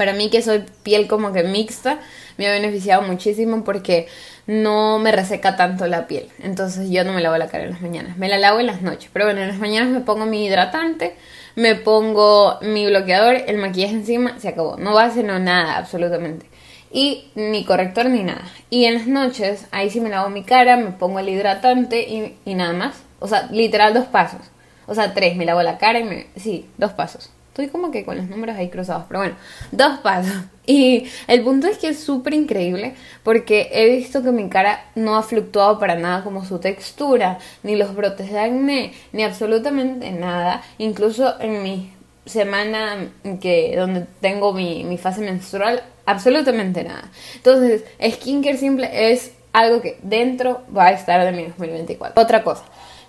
para 0.00 0.14
mí 0.14 0.30
que 0.30 0.40
soy 0.40 0.64
piel 0.82 1.06
como 1.08 1.30
que 1.30 1.42
mixta, 1.42 1.98
me 2.38 2.48
ha 2.48 2.52
beneficiado 2.52 3.02
muchísimo 3.02 3.64
porque 3.64 4.08
no 4.46 4.98
me 4.98 5.12
reseca 5.12 5.56
tanto 5.56 5.86
la 5.86 6.06
piel. 6.06 6.30
Entonces 6.42 6.88
yo 6.88 7.04
no 7.04 7.12
me 7.12 7.20
lavo 7.20 7.36
la 7.36 7.48
cara 7.48 7.64
en 7.64 7.72
las 7.72 7.82
mañanas, 7.82 8.16
me 8.16 8.26
la 8.26 8.38
lavo 8.38 8.60
en 8.60 8.66
las 8.66 8.80
noches. 8.80 9.10
Pero 9.12 9.26
bueno, 9.26 9.42
en 9.42 9.48
las 9.48 9.58
mañanas 9.58 9.90
me 9.90 10.00
pongo 10.00 10.24
mi 10.24 10.46
hidratante, 10.46 11.16
me 11.54 11.74
pongo 11.74 12.56
mi 12.62 12.86
bloqueador, 12.86 13.42
el 13.46 13.58
maquillaje 13.58 13.92
encima, 13.92 14.38
se 14.38 14.48
acabó. 14.48 14.78
No 14.78 14.96
a 14.96 15.04
hacer 15.04 15.26
nada, 15.26 15.76
absolutamente. 15.76 16.46
Y 16.90 17.30
ni 17.34 17.66
corrector 17.66 18.06
ni 18.06 18.22
nada. 18.22 18.50
Y 18.70 18.86
en 18.86 18.94
las 18.94 19.06
noches, 19.06 19.66
ahí 19.70 19.90
sí 19.90 20.00
me 20.00 20.08
lavo 20.08 20.30
mi 20.30 20.44
cara, 20.44 20.78
me 20.78 20.92
pongo 20.92 21.18
el 21.18 21.28
hidratante 21.28 22.08
y, 22.08 22.38
y 22.46 22.54
nada 22.54 22.72
más. 22.72 23.02
O 23.18 23.28
sea, 23.28 23.48
literal 23.52 23.92
dos 23.92 24.06
pasos. 24.06 24.40
O 24.86 24.94
sea, 24.94 25.12
tres, 25.12 25.36
me 25.36 25.44
lavo 25.44 25.62
la 25.62 25.76
cara 25.76 25.98
y 25.98 26.04
me... 26.04 26.28
Sí, 26.36 26.70
dos 26.78 26.94
pasos. 26.94 27.30
Estoy 27.60 27.72
como 27.72 27.90
que 27.90 28.06
con 28.06 28.16
los 28.16 28.26
números 28.26 28.56
ahí 28.56 28.70
cruzados, 28.70 29.04
pero 29.06 29.20
bueno, 29.20 29.36
dos 29.70 29.98
pasos. 29.98 30.32
Y 30.66 31.08
el 31.26 31.42
punto 31.42 31.66
es 31.66 31.78
que 31.78 31.88
es 31.88 31.98
súper 31.98 32.32
increíble 32.32 32.94
porque 33.24 33.70
he 33.72 33.90
visto 33.96 34.22
que 34.22 34.30
mi 34.30 34.48
cara 34.48 34.84
no 34.94 35.16
ha 35.16 35.24
fluctuado 35.24 35.80
para 35.80 35.96
nada 35.96 36.22
como 36.22 36.44
su 36.44 36.60
textura, 36.60 37.38
ni 37.64 37.74
los 37.74 37.92
brotes 37.92 38.30
de 38.30 38.38
acné, 38.38 38.92
ni 39.10 39.24
absolutamente 39.24 40.12
nada. 40.12 40.62
Incluso 40.78 41.40
en 41.40 41.64
mi 41.64 41.92
semana 42.24 43.08
que 43.40 43.74
donde 43.76 44.06
tengo 44.20 44.52
mi, 44.52 44.84
mi 44.84 44.96
fase 44.96 45.22
menstrual, 45.22 45.82
absolutamente 46.06 46.84
nada. 46.84 47.10
Entonces, 47.34 47.82
skincare 48.08 48.56
simple 48.56 49.12
es 49.12 49.32
algo 49.52 49.82
que 49.82 49.98
dentro 50.02 50.62
va 50.76 50.86
a 50.86 50.92
estar 50.92 51.24
de 51.24 51.32
mi 51.32 51.46
2024. 51.46 52.22
Otra 52.22 52.44
cosa, 52.44 52.62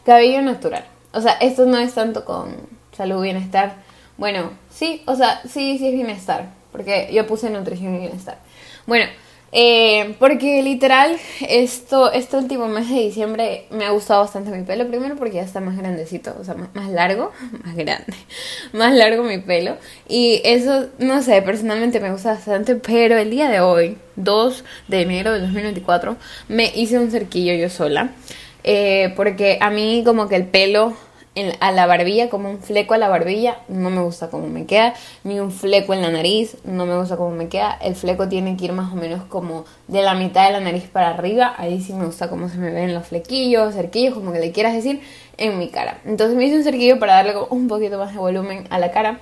cabello 0.03 0.41
natural. 0.41 0.85
O 1.13 1.21
sea, 1.21 1.33
esto 1.33 1.67
no 1.67 1.77
es 1.77 1.93
tanto 1.93 2.25
con 2.25 2.55
salud, 2.91 3.21
bienestar 3.21 3.90
bueno, 4.17 4.51
sí, 4.69 5.01
o 5.05 5.15
sea, 5.15 5.41
sí, 5.43 5.77
sí 5.77 5.87
es 5.87 5.93
bienestar, 5.93 6.49
porque 6.71 7.09
yo 7.11 7.25
puse 7.27 7.49
nutrición 7.49 7.95
y 7.95 7.99
bienestar. 7.99 8.37
Bueno, 8.85 9.05
Eh, 9.53 10.15
porque 10.17 10.61
literal, 10.63 11.17
esto, 11.49 12.09
este 12.13 12.37
último 12.37 12.69
mes 12.69 12.87
de 12.89 12.95
diciembre 12.95 13.65
me 13.69 13.83
ha 13.85 13.89
gustado 13.91 14.21
bastante 14.21 14.49
mi 14.51 14.63
pelo. 14.63 14.87
Primero 14.87 15.17
porque 15.17 15.35
ya 15.35 15.41
está 15.41 15.59
más 15.59 15.75
grandecito, 15.77 16.33
o 16.39 16.43
sea, 16.45 16.55
más, 16.73 16.89
largo, 16.89 17.31
más 17.65 17.75
grande, 17.75 18.13
más 18.73 18.93
largo 18.93 19.23
mi 19.23 19.39
pelo. 19.39 19.75
Y 20.07 20.41
eso, 20.45 20.87
no 20.99 21.21
sé, 21.21 21.41
personalmente 21.41 21.99
me 21.99 22.11
gusta 22.11 22.33
bastante. 22.33 22.75
Pero 22.75 23.17
el 23.17 23.29
día 23.29 23.49
de 23.49 23.59
hoy, 23.59 23.97
2 24.15 24.63
de 24.87 25.01
enero 25.01 25.33
de 25.33 25.41
2024, 25.41 26.15
me 26.47 26.71
hice 26.73 26.97
un 26.99 27.11
cerquillo 27.11 27.53
yo 27.53 27.69
sola. 27.69 28.11
Eh, 28.63 29.13
porque 29.15 29.57
a 29.59 29.69
mí 29.69 30.03
como 30.05 30.29
que 30.29 30.35
el 30.35 30.45
pelo 30.45 30.95
a 31.61 31.71
la 31.71 31.85
barbilla, 31.85 32.29
como 32.29 32.49
un 32.49 32.59
fleco 32.59 32.93
a 32.93 32.97
la 32.97 33.07
barbilla, 33.07 33.59
no 33.69 33.89
me 33.89 34.01
gusta 34.01 34.29
cómo 34.29 34.47
me 34.47 34.65
queda, 34.65 34.93
ni 35.23 35.39
un 35.39 35.51
fleco 35.51 35.93
en 35.93 36.01
la 36.01 36.11
nariz, 36.11 36.57
no 36.65 36.85
me 36.85 36.97
gusta 36.97 37.15
cómo 37.15 37.31
me 37.31 37.47
queda. 37.47 37.77
El 37.81 37.95
fleco 37.95 38.27
tiene 38.27 38.57
que 38.57 38.65
ir 38.65 38.73
más 38.73 38.91
o 38.91 38.95
menos 38.95 39.23
como 39.23 39.63
de 39.87 40.01
la 40.01 40.13
mitad 40.13 40.47
de 40.47 40.51
la 40.51 40.59
nariz 40.59 40.89
para 40.91 41.09
arriba, 41.09 41.53
ahí 41.57 41.81
sí 41.81 41.93
me 41.93 42.05
gusta 42.05 42.29
cómo 42.29 42.49
se 42.49 42.57
me 42.57 42.71
ven 42.71 42.93
los 42.93 43.07
flequillos, 43.07 43.73
cerquillos, 43.73 44.13
como 44.13 44.33
que 44.33 44.39
le 44.39 44.51
quieras 44.51 44.73
decir, 44.73 45.01
en 45.37 45.57
mi 45.57 45.69
cara. 45.69 46.01
Entonces 46.05 46.35
me 46.35 46.45
hice 46.45 46.57
un 46.57 46.63
cerquillo 46.63 46.99
para 46.99 47.13
darle 47.13 47.35
un 47.49 47.67
poquito 47.67 47.97
más 47.97 48.11
de 48.11 48.19
volumen 48.19 48.67
a 48.69 48.77
la 48.77 48.91
cara 48.91 49.21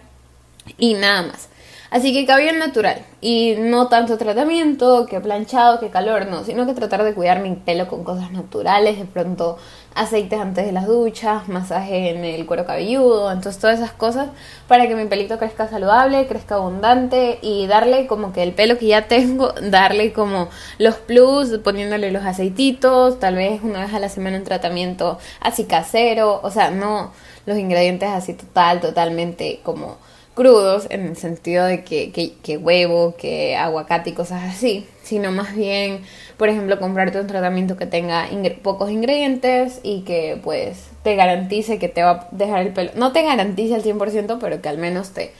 y 0.77 0.95
nada 0.95 1.21
más. 1.23 1.49
Así 1.91 2.13
que 2.13 2.27
cabello 2.27 2.53
natural 2.53 3.03
y 3.19 3.55
no 3.57 3.87
tanto 3.87 4.17
tratamiento, 4.17 5.07
que 5.07 5.19
planchado, 5.19 5.79
que 5.79 5.89
calor, 5.89 6.27
no, 6.27 6.43
sino 6.43 6.67
que 6.67 6.73
tratar 6.73 7.03
de 7.03 7.15
cuidar 7.15 7.41
mi 7.41 7.55
pelo 7.55 7.87
con 7.87 8.03
cosas 8.03 8.31
naturales, 8.31 8.99
de 8.99 9.05
pronto 9.05 9.57
aceites 9.99 10.39
antes 10.39 10.65
de 10.65 10.71
las 10.71 10.87
duchas, 10.87 11.47
masaje 11.49 12.09
en 12.09 12.23
el 12.23 12.45
cuero 12.45 12.65
cabelludo, 12.65 13.31
entonces 13.31 13.59
todas 13.59 13.79
esas 13.79 13.91
cosas 13.91 14.29
para 14.67 14.87
que 14.87 14.95
mi 14.95 15.05
pelito 15.05 15.37
crezca 15.37 15.67
saludable, 15.67 16.25
crezca 16.27 16.55
abundante 16.55 17.37
y 17.41 17.67
darle 17.67 18.07
como 18.07 18.31
que 18.31 18.41
el 18.43 18.53
pelo 18.53 18.77
que 18.77 18.87
ya 18.87 19.07
tengo, 19.07 19.51
darle 19.61 20.13
como 20.13 20.49
los 20.77 20.95
plus, 20.95 21.57
poniéndole 21.59 22.11
los 22.11 22.23
aceititos, 22.23 23.19
tal 23.19 23.35
vez 23.35 23.61
una 23.61 23.81
vez 23.81 23.93
a 23.93 23.99
la 23.99 24.09
semana 24.09 24.37
un 24.37 24.45
tratamiento 24.45 25.19
así 25.41 25.65
casero, 25.65 26.39
o 26.43 26.49
sea, 26.49 26.71
no 26.71 27.11
los 27.45 27.57
ingredientes 27.57 28.09
así 28.09 28.33
total, 28.33 28.79
totalmente 28.79 29.59
como 29.63 29.97
crudos 30.39 30.87
en 30.89 31.05
el 31.05 31.17
sentido 31.17 31.65
de 31.65 31.83
que, 31.83 32.13
que, 32.41 32.57
huevo, 32.57 33.13
que 33.17 33.57
aguacate 33.57 34.11
y 34.11 34.13
cosas 34.13 34.41
así, 34.45 34.85
sino 35.03 35.33
más 35.33 35.53
bien, 35.53 35.99
por 36.37 36.47
ejemplo, 36.47 36.79
comprarte 36.79 37.19
un 37.19 37.27
tratamiento 37.27 37.75
que 37.75 37.85
tenga 37.85 38.25
pocos 38.63 38.89
ingredientes 38.89 39.81
y 39.83 40.03
que 40.03 40.39
pues 40.41 40.91
te 41.03 41.17
garantice 41.17 41.77
que 41.77 41.89
te 41.89 42.03
va 42.03 42.11
a 42.11 42.27
dejar 42.31 42.61
el 42.61 42.71
pelo, 42.71 42.91
no 42.95 43.11
te 43.11 43.23
garantice 43.23 43.75
al 43.75 43.83
100%, 43.83 44.37
pero 44.39 44.61
que 44.61 44.69
al 44.69 44.77
menos 44.77 45.09
te, 45.09 45.33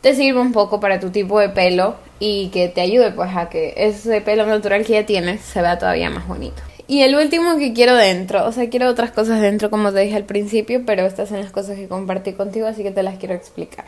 te 0.00 0.16
sirva 0.16 0.40
un 0.40 0.50
poco 0.50 0.80
para 0.80 0.98
tu 0.98 1.10
tipo 1.10 1.38
de 1.38 1.50
pelo 1.50 1.94
y 2.18 2.48
que 2.48 2.66
te 2.66 2.80
ayude 2.80 3.12
pues 3.12 3.30
a 3.36 3.48
que 3.50 3.74
ese 3.76 4.20
pelo 4.20 4.46
natural 4.46 4.84
que 4.84 4.94
ya 4.94 5.06
tienes 5.06 5.42
se 5.42 5.62
vea 5.62 5.78
todavía 5.78 6.10
más 6.10 6.26
bonito. 6.26 6.60
Y 6.88 7.02
el 7.02 7.14
último 7.14 7.56
que 7.56 7.72
quiero 7.72 7.94
dentro, 7.94 8.44
o 8.44 8.50
sea, 8.50 8.68
quiero 8.68 8.88
otras 8.88 9.12
cosas 9.12 9.40
dentro 9.40 9.70
como 9.70 9.92
te 9.92 10.00
dije 10.00 10.16
al 10.16 10.24
principio, 10.24 10.82
pero 10.84 11.06
estas 11.06 11.28
son 11.28 11.38
las 11.38 11.52
cosas 11.52 11.76
que 11.76 11.86
compartí 11.86 12.32
contigo, 12.32 12.66
así 12.66 12.82
que 12.82 12.90
te 12.90 13.04
las 13.04 13.16
quiero 13.16 13.36
explicar. 13.36 13.84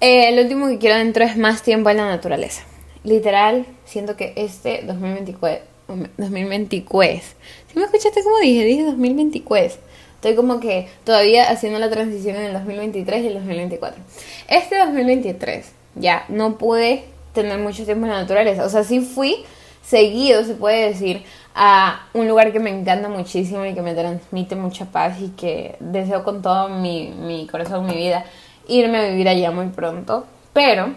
Eh, 0.00 0.28
el 0.28 0.38
último 0.38 0.68
que 0.68 0.78
quiero 0.78 0.96
dentro 0.96 1.24
es 1.24 1.36
más 1.36 1.62
tiempo 1.62 1.88
en 1.88 1.96
la 1.96 2.06
naturaleza. 2.06 2.62
Literal, 3.02 3.64
siento 3.86 4.16
que 4.16 4.34
este 4.36 4.82
2024, 4.82 5.64
2024, 6.18 7.20
si 7.72 7.78
me 7.78 7.84
escuchaste 7.84 8.22
como 8.22 8.38
dije, 8.40 8.64
dije 8.64 8.84
2024. 8.84 9.80
Estoy 10.16 10.34
como 10.34 10.60
que 10.60 10.88
todavía 11.04 11.48
haciendo 11.50 11.78
la 11.78 11.88
transición 11.88 12.36
en 12.36 12.46
el 12.46 12.52
2023 12.52 13.24
y 13.24 13.26
el 13.28 13.34
2024. 13.34 14.02
Este 14.48 14.78
2023 14.78 15.66
ya 15.94 16.24
no 16.28 16.58
pude 16.58 17.04
tener 17.32 17.58
mucho 17.58 17.84
tiempo 17.84 18.06
en 18.06 18.12
la 18.12 18.20
naturaleza. 18.20 18.64
O 18.64 18.68
sea, 18.68 18.84
sí 18.84 19.00
fui 19.00 19.44
seguido, 19.82 20.44
se 20.44 20.54
puede 20.54 20.88
decir, 20.88 21.22
a 21.54 22.06
un 22.12 22.28
lugar 22.28 22.52
que 22.52 22.60
me 22.60 22.70
encanta 22.70 23.08
muchísimo 23.08 23.64
y 23.64 23.72
que 23.72 23.82
me 23.82 23.94
transmite 23.94 24.56
mucha 24.56 24.86
paz 24.86 25.20
y 25.20 25.28
que 25.28 25.76
deseo 25.80 26.24
con 26.24 26.42
todo 26.42 26.68
mi, 26.68 27.08
mi 27.08 27.46
corazón, 27.46 27.86
mi 27.86 27.94
vida 27.94 28.24
irme 28.68 28.98
a 28.98 29.08
vivir 29.08 29.28
allá 29.28 29.50
muy 29.50 29.68
pronto, 29.68 30.26
pero 30.52 30.94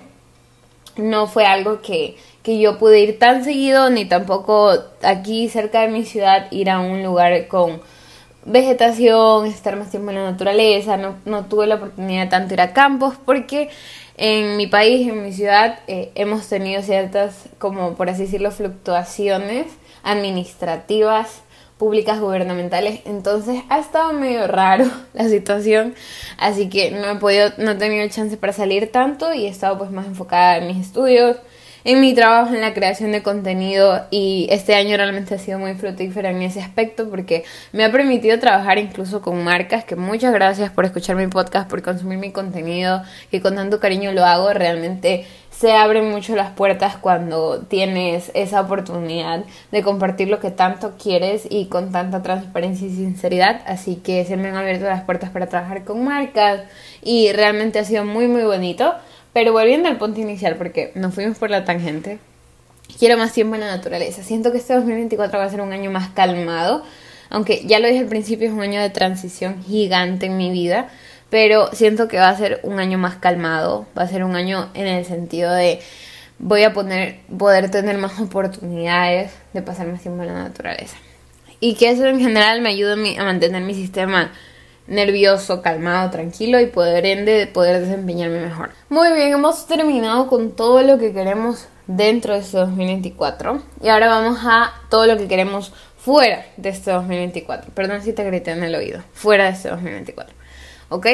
no 0.98 1.28
fue 1.28 1.46
algo 1.46 1.82
que, 1.82 2.18
que 2.44 2.60
yo 2.60 2.78
pude 2.78 3.00
ir 3.00 3.20
tan 3.20 3.44
seguido, 3.44 3.90
ni 3.90 4.06
tampoco 4.06 4.72
aquí 5.04 5.50
cerca 5.50 5.82
de 5.82 5.88
mi 5.88 6.06
ciudad 6.06 6.52
ir 6.52 6.70
a 6.70 6.80
un 6.80 7.04
lugar 7.04 7.48
con 7.48 7.82
vegetación, 8.46 9.46
estar 9.46 9.76
más 9.76 9.92
tiempo 9.92 10.10
en 10.10 10.18
la 10.18 10.32
naturaleza, 10.32 10.98
no, 10.98 11.16
no 11.26 11.46
tuve 11.46 11.68
la 11.68 11.76
oportunidad 11.76 12.24
de 12.24 12.30
tanto 12.30 12.54
ir 12.54 12.62
a 12.62 12.74
campos 12.74 13.16
porque 13.26 13.70
en 14.18 14.58
mi 14.58 14.68
país, 14.68 15.08
en 15.08 15.24
mi 15.24 15.32
ciudad, 15.32 15.80
eh, 15.88 16.12
hemos 16.16 16.48
tenido 16.48 16.82
ciertas, 16.82 17.50
como 17.58 17.94
por 17.96 18.10
así 18.10 18.24
decirlo, 18.24 18.52
fluctuaciones 18.52 19.68
administrativas 20.04 21.42
públicas 21.80 22.20
gubernamentales. 22.20 23.00
Entonces 23.06 23.64
ha 23.70 23.80
estado 23.80 24.14
medio 24.14 24.46
raro 24.48 24.86
la 25.14 25.28
situación. 25.28 25.96
Así 26.38 26.70
que 26.70 26.92
no 26.92 27.10
he 27.10 27.16
podido, 27.16 27.52
no 27.58 27.72
he 27.72 27.76
tenido 27.76 28.08
chance 28.10 28.38
para 28.38 28.54
salir 28.54 28.92
tanto 28.92 29.34
y 29.34 29.46
he 29.46 29.50
estado 29.50 29.80
pues 29.80 29.90
más 29.90 30.06
enfocada 30.06 30.58
en 30.58 30.68
mis 30.68 30.86
estudios, 30.86 31.38
en 31.86 32.02
mi 32.02 32.14
trabajo 32.14 32.54
en 32.54 32.60
la 32.60 32.74
creación 32.74 33.14
de 33.14 33.24
contenido 33.24 34.06
y 34.12 34.48
este 34.52 34.76
año 34.76 34.98
realmente 34.98 35.36
ha 35.36 35.40
sido 35.40 35.58
muy 35.58 35.74
fructífero 35.76 36.28
en 36.28 36.42
ese 36.42 36.62
aspecto 36.62 37.10
porque 37.10 37.46
me 37.72 37.86
ha 37.86 37.92
permitido 37.92 38.38
trabajar 38.38 38.78
incluso 38.78 39.22
con 39.22 39.42
marcas 39.46 39.86
que 39.86 39.96
muchas 39.96 40.34
gracias 40.34 40.72
por 40.72 40.84
escuchar 40.84 41.16
mi 41.16 41.28
podcast, 41.28 41.70
por 41.70 41.82
consumir 41.82 42.18
mi 42.18 42.34
contenido, 42.34 43.02
que 43.32 43.42
con 43.42 43.56
tanto 43.56 43.80
cariño 43.80 44.12
lo 44.12 44.26
hago, 44.26 44.52
realmente 44.54 45.26
se 45.60 45.74
abren 45.74 46.10
mucho 46.10 46.38
las 46.38 46.52
puertas 46.52 46.96
cuando 46.96 47.60
tienes 47.60 48.32
esa 48.34 48.62
oportunidad 48.62 49.44
de 49.74 49.84
compartir 49.84 50.30
lo 50.30 50.40
que 50.40 50.52
tanto 50.52 50.94
quieres 50.98 51.46
y 51.50 51.66
con 51.66 51.92
tanta 51.92 52.22
transparencia 52.22 52.88
y 52.88 52.92
sinceridad. 52.92 53.62
Así 53.66 53.98
que 53.98 54.24
se 54.24 54.38
me 54.38 54.48
han 54.48 54.56
abierto 54.56 54.86
las 54.86 55.04
puertas 55.04 55.32
para 55.32 55.50
trabajar 55.50 55.84
con 55.84 56.06
marcas 56.06 56.62
y 57.04 57.34
realmente 57.34 57.78
ha 57.78 57.84
sido 57.84 58.06
muy 58.06 58.28
muy 58.28 58.44
bonito. 58.44 58.94
Pero 59.34 59.52
volviendo 59.52 59.90
al 59.90 59.98
punto 59.98 60.22
inicial, 60.22 60.56
porque 60.56 60.94
nos 60.96 61.14
fuimos 61.14 61.38
por 61.38 61.50
la 61.50 61.66
tangente, 61.66 62.20
quiero 62.98 63.18
más 63.18 63.34
tiempo 63.34 63.56
en 63.56 63.62
la 63.62 63.76
naturaleza. 63.76 64.24
Siento 64.24 64.54
que 64.54 64.60
este 64.60 64.74
2024 64.76 65.38
va 65.38 65.44
a 65.44 65.50
ser 65.50 65.60
un 65.60 65.74
año 65.74 65.92
más 65.92 66.08
calmado, 66.12 66.84
aunque 67.30 67.64
ya 67.66 67.80
lo 67.80 67.88
dije 67.90 68.00
al 68.00 68.08
principio, 68.08 68.48
es 68.48 68.54
un 68.54 68.62
año 68.62 68.82
de 68.82 68.90
transición 68.92 69.62
gigante 69.62 70.28
en 70.28 70.38
mi 70.38 70.52
vida 70.52 70.88
pero 71.30 71.70
siento 71.74 72.08
que 72.08 72.18
va 72.18 72.30
a 72.30 72.38
ser 72.38 72.60
un 72.64 72.80
año 72.80 72.98
más 72.98 73.16
calmado, 73.16 73.86
va 73.98 74.04
a 74.04 74.08
ser 74.08 74.24
un 74.24 74.36
año 74.36 74.70
en 74.74 74.88
el 74.88 75.06
sentido 75.06 75.54
de 75.54 75.80
voy 76.40 76.64
a 76.64 76.74
poner, 76.74 77.20
poder 77.38 77.70
tener 77.70 77.98
más 77.98 78.20
oportunidades 78.20 79.32
de 79.54 79.62
pasar 79.62 79.88
más 79.88 80.02
tiempo 80.02 80.24
en 80.24 80.30
la 80.30 80.44
naturaleza. 80.44 80.98
Y 81.60 81.76
que 81.76 81.92
eso 81.92 82.06
en 82.06 82.20
general 82.20 82.62
me 82.62 82.70
ayuda 82.70 82.94
a 82.94 83.24
mantener 83.24 83.62
mi 83.62 83.74
sistema 83.74 84.32
nervioso, 84.88 85.62
calmado, 85.62 86.10
tranquilo 86.10 86.60
y 86.60 86.66
poder 86.66 87.06
ende 87.06 87.48
poder 87.48 87.80
desempeñarme 87.80 88.40
mejor. 88.40 88.72
Muy 88.90 89.12
bien, 89.14 89.34
hemos 89.34 89.68
terminado 89.68 90.28
con 90.28 90.56
todo 90.56 90.82
lo 90.82 90.98
que 90.98 91.14
queremos 91.14 91.68
dentro 91.86 92.34
de 92.34 92.40
este 92.40 92.58
2024 92.58 93.62
y 93.84 93.90
ahora 93.90 94.08
vamos 94.08 94.40
a 94.44 94.74
todo 94.90 95.06
lo 95.06 95.18
que 95.18 95.28
queremos 95.28 95.74
fuera 95.98 96.46
de 96.58 96.70
este 96.70 96.92
2024. 96.92 97.72
Perdón 97.74 98.02
si 98.02 98.14
te 98.14 98.24
grité 98.24 98.52
en 98.52 98.64
el 98.64 98.74
oído, 98.74 99.04
fuera 99.14 99.46
de 99.46 99.52
este 99.52 99.70
2024. 99.70 100.39
¿Ok? 100.90 101.08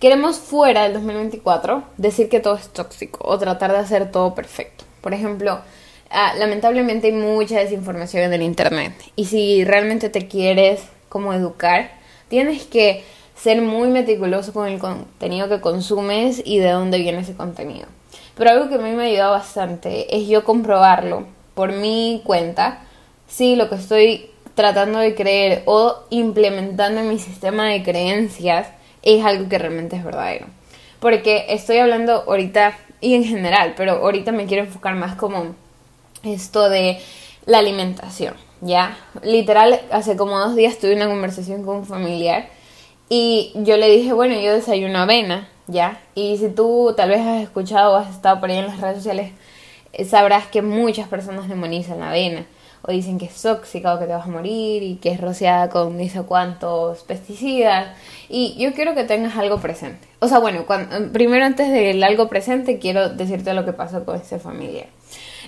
Queremos 0.00 0.38
fuera 0.38 0.82
del 0.82 0.92
2024 0.94 1.82
decir 1.96 2.28
que 2.28 2.40
todo 2.40 2.56
es 2.56 2.68
tóxico 2.68 3.20
o 3.22 3.38
tratar 3.38 3.72
de 3.72 3.78
hacer 3.78 4.10
todo 4.10 4.34
perfecto. 4.34 4.84
Por 5.00 5.14
ejemplo, 5.14 5.60
ah, 6.10 6.34
lamentablemente 6.38 7.06
hay 7.06 7.14
mucha 7.14 7.58
desinformación 7.58 8.24
en 8.24 8.34
el 8.34 8.42
Internet 8.42 8.92
y 9.16 9.26
si 9.26 9.64
realmente 9.64 10.10
te 10.10 10.28
quieres 10.28 10.82
como 11.08 11.32
educar, 11.32 11.92
tienes 12.28 12.64
que 12.64 13.04
ser 13.36 13.62
muy 13.62 13.88
meticuloso 13.88 14.52
con 14.52 14.66
el 14.66 14.78
contenido 14.78 15.48
que 15.48 15.60
consumes 15.60 16.42
y 16.44 16.58
de 16.58 16.70
dónde 16.70 16.98
viene 16.98 17.20
ese 17.20 17.34
contenido. 17.34 17.86
Pero 18.34 18.50
algo 18.50 18.68
que 18.68 18.74
a 18.74 18.78
mí 18.78 18.90
me 18.90 19.04
ha 19.04 19.06
ayudado 19.06 19.32
bastante 19.32 20.14
es 20.14 20.28
yo 20.28 20.44
comprobarlo 20.44 21.26
por 21.54 21.72
mi 21.72 22.20
cuenta 22.24 22.80
si 23.28 23.56
lo 23.56 23.70
que 23.70 23.76
estoy 23.76 24.30
tratando 24.54 24.98
de 24.98 25.14
creer 25.14 25.62
o 25.66 26.04
implementando 26.10 27.00
en 27.00 27.08
mi 27.08 27.18
sistema 27.18 27.68
de 27.68 27.82
creencias 27.82 28.68
es 29.06 29.24
algo 29.24 29.48
que 29.48 29.58
realmente 29.58 29.96
es 29.96 30.04
verdadero. 30.04 30.46
Porque 31.00 31.46
estoy 31.48 31.78
hablando 31.78 32.24
ahorita 32.26 32.76
y 33.00 33.14
en 33.14 33.24
general, 33.24 33.74
pero 33.76 33.92
ahorita 33.92 34.32
me 34.32 34.46
quiero 34.46 34.64
enfocar 34.64 34.94
más 34.96 35.14
como 35.14 35.54
esto 36.24 36.68
de 36.68 36.98
la 37.44 37.58
alimentación, 37.58 38.34
¿ya? 38.60 38.98
Literal, 39.22 39.80
hace 39.92 40.16
como 40.16 40.38
dos 40.38 40.56
días 40.56 40.78
tuve 40.78 40.96
una 40.96 41.06
conversación 41.06 41.62
con 41.64 41.76
un 41.76 41.86
familiar 41.86 42.48
y 43.08 43.52
yo 43.54 43.76
le 43.76 43.88
dije, 43.88 44.12
bueno, 44.12 44.40
yo 44.40 44.52
desayuno 44.52 44.98
avena, 44.98 45.48
¿ya? 45.68 46.00
Y 46.14 46.38
si 46.38 46.48
tú 46.48 46.92
tal 46.96 47.10
vez 47.10 47.20
has 47.20 47.42
escuchado 47.42 47.92
o 47.92 47.96
has 47.96 48.10
estado 48.10 48.40
por 48.40 48.50
ahí 48.50 48.58
en 48.58 48.66
las 48.66 48.80
redes 48.80 48.96
sociales, 48.96 49.32
eh, 49.92 50.04
sabrás 50.04 50.46
que 50.46 50.62
muchas 50.62 51.06
personas 51.06 51.48
demonizan 51.48 52.00
la 52.00 52.08
avena 52.08 52.46
o 52.86 52.92
dicen 52.92 53.18
que 53.18 53.26
es 53.26 53.42
tóxica 53.42 53.94
o 53.94 53.98
que 53.98 54.06
te 54.06 54.12
vas 54.12 54.26
a 54.26 54.30
morir 54.30 54.82
y 54.82 54.96
que 54.96 55.10
es 55.10 55.20
rociada 55.20 55.68
con 55.68 55.96
no 55.98 56.08
sé 56.08 56.22
cuántos 56.22 57.02
pesticidas. 57.02 57.96
Y 58.28 58.56
yo 58.58 58.72
quiero 58.74 58.94
que 58.94 59.04
tengas 59.04 59.36
algo 59.36 59.58
presente. 59.58 60.06
O 60.20 60.28
sea, 60.28 60.38
bueno, 60.38 60.64
primero 61.12 61.44
antes 61.44 61.70
del 61.70 62.02
algo 62.02 62.28
presente 62.28 62.78
quiero 62.78 63.10
decirte 63.10 63.52
lo 63.54 63.64
que 63.64 63.72
pasó 63.72 64.04
con 64.04 64.16
esta 64.16 64.38
familia. 64.38 64.86